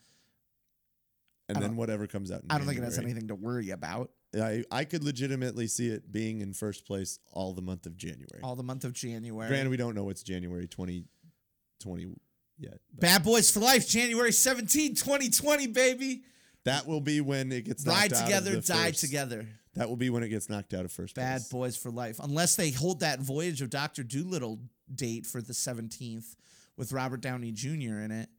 [1.47, 2.41] and then whatever comes out.
[2.49, 4.11] I don't think it has anything to worry about.
[4.36, 8.41] I I could legitimately see it being in first place all the month of January.
[8.43, 9.47] All the month of January.
[9.47, 12.13] Granted, we don't know what's January 2020
[12.57, 12.80] yet.
[12.93, 16.23] Bad Boys for Life, January 17, 2020, baby.
[16.65, 18.99] that will be when it gets Ride knocked out of together, the die first.
[19.01, 19.47] together.
[19.75, 21.49] That will be when it gets knocked out of first Bad place.
[21.49, 22.19] Boys for Life.
[22.21, 24.59] Unless they hold that Voyage of Doctor Dolittle
[24.93, 26.36] date for the 17th
[26.75, 27.99] with Robert Downey Jr.
[28.01, 28.30] in it.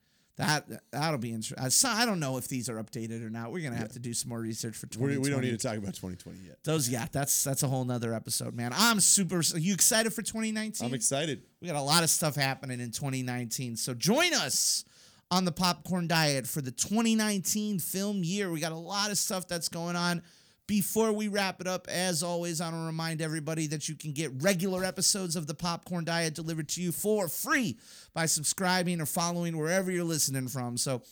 [0.41, 1.91] That that'll be interesting.
[1.91, 3.53] I don't know if these are updated or not.
[3.53, 5.19] We're gonna have to do some more research for We, 2020.
[5.23, 6.59] we don't need to talk about 2020 yet.
[6.65, 6.89] those.
[6.89, 8.73] Yeah, that's that's a whole nother episode, man.
[8.75, 9.39] I'm super.
[9.39, 10.87] Are you excited for 2019?
[10.87, 11.43] I'm excited.
[11.61, 13.77] We got a lot of stuff happening in 2019.
[13.77, 14.85] So join us
[15.31, 18.51] on the popcorn diet for the 2019 film year.
[18.51, 20.23] We got a lot of stuff that's going on.
[20.71, 24.13] Before we wrap it up, as always, I want to remind everybody that you can
[24.13, 27.77] get regular episodes of the Popcorn Diet delivered to you for free
[28.15, 30.77] by subscribing or following wherever you're listening from.
[30.77, 31.03] So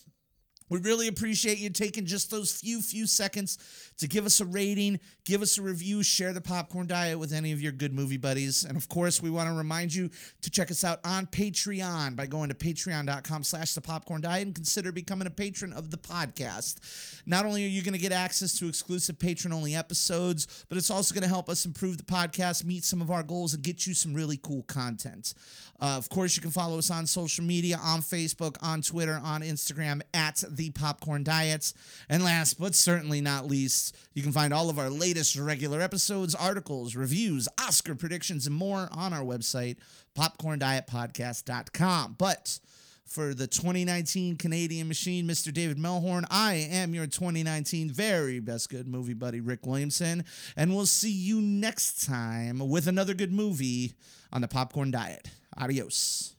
[0.69, 3.59] we really appreciate you taking just those few, few seconds
[3.99, 7.53] to give us a rating, give us a review, share the popcorn diet with any
[7.53, 8.65] of your good movie buddies.
[8.65, 10.11] And of course, we want to remind you
[10.43, 14.55] to check us out on Patreon by going to patreon.com slash the popcorn diet and
[14.55, 17.23] consider becoming a patron of the podcast.
[17.27, 20.91] Not only are you going to get access to exclusive patron only episodes, but it's
[20.91, 23.87] also going to help us improve the podcast, meet some of our goals, and get
[23.87, 25.35] you some really cool content.
[25.81, 29.43] Uh, of course, you can follow us on social media on Facebook, on Twitter, on
[29.43, 31.73] Instagram at the Popcorn Diets.
[32.11, 36.35] And last but certainly not least, you can find all of our latest regular episodes,
[36.35, 39.79] articles, reviews, Oscar predictions, and more on our website,
[40.15, 42.17] popcorndietpodcast.com.
[42.19, 42.59] But
[43.07, 45.51] for the 2019 Canadian machine, Mr.
[45.53, 50.25] David Melhorn, I am your 2019 very best good movie buddy, Rick Williamson.
[50.57, 53.95] And we'll see you next time with another good movie
[54.33, 55.31] on the Popcorn Diet.
[55.57, 56.35] Adios.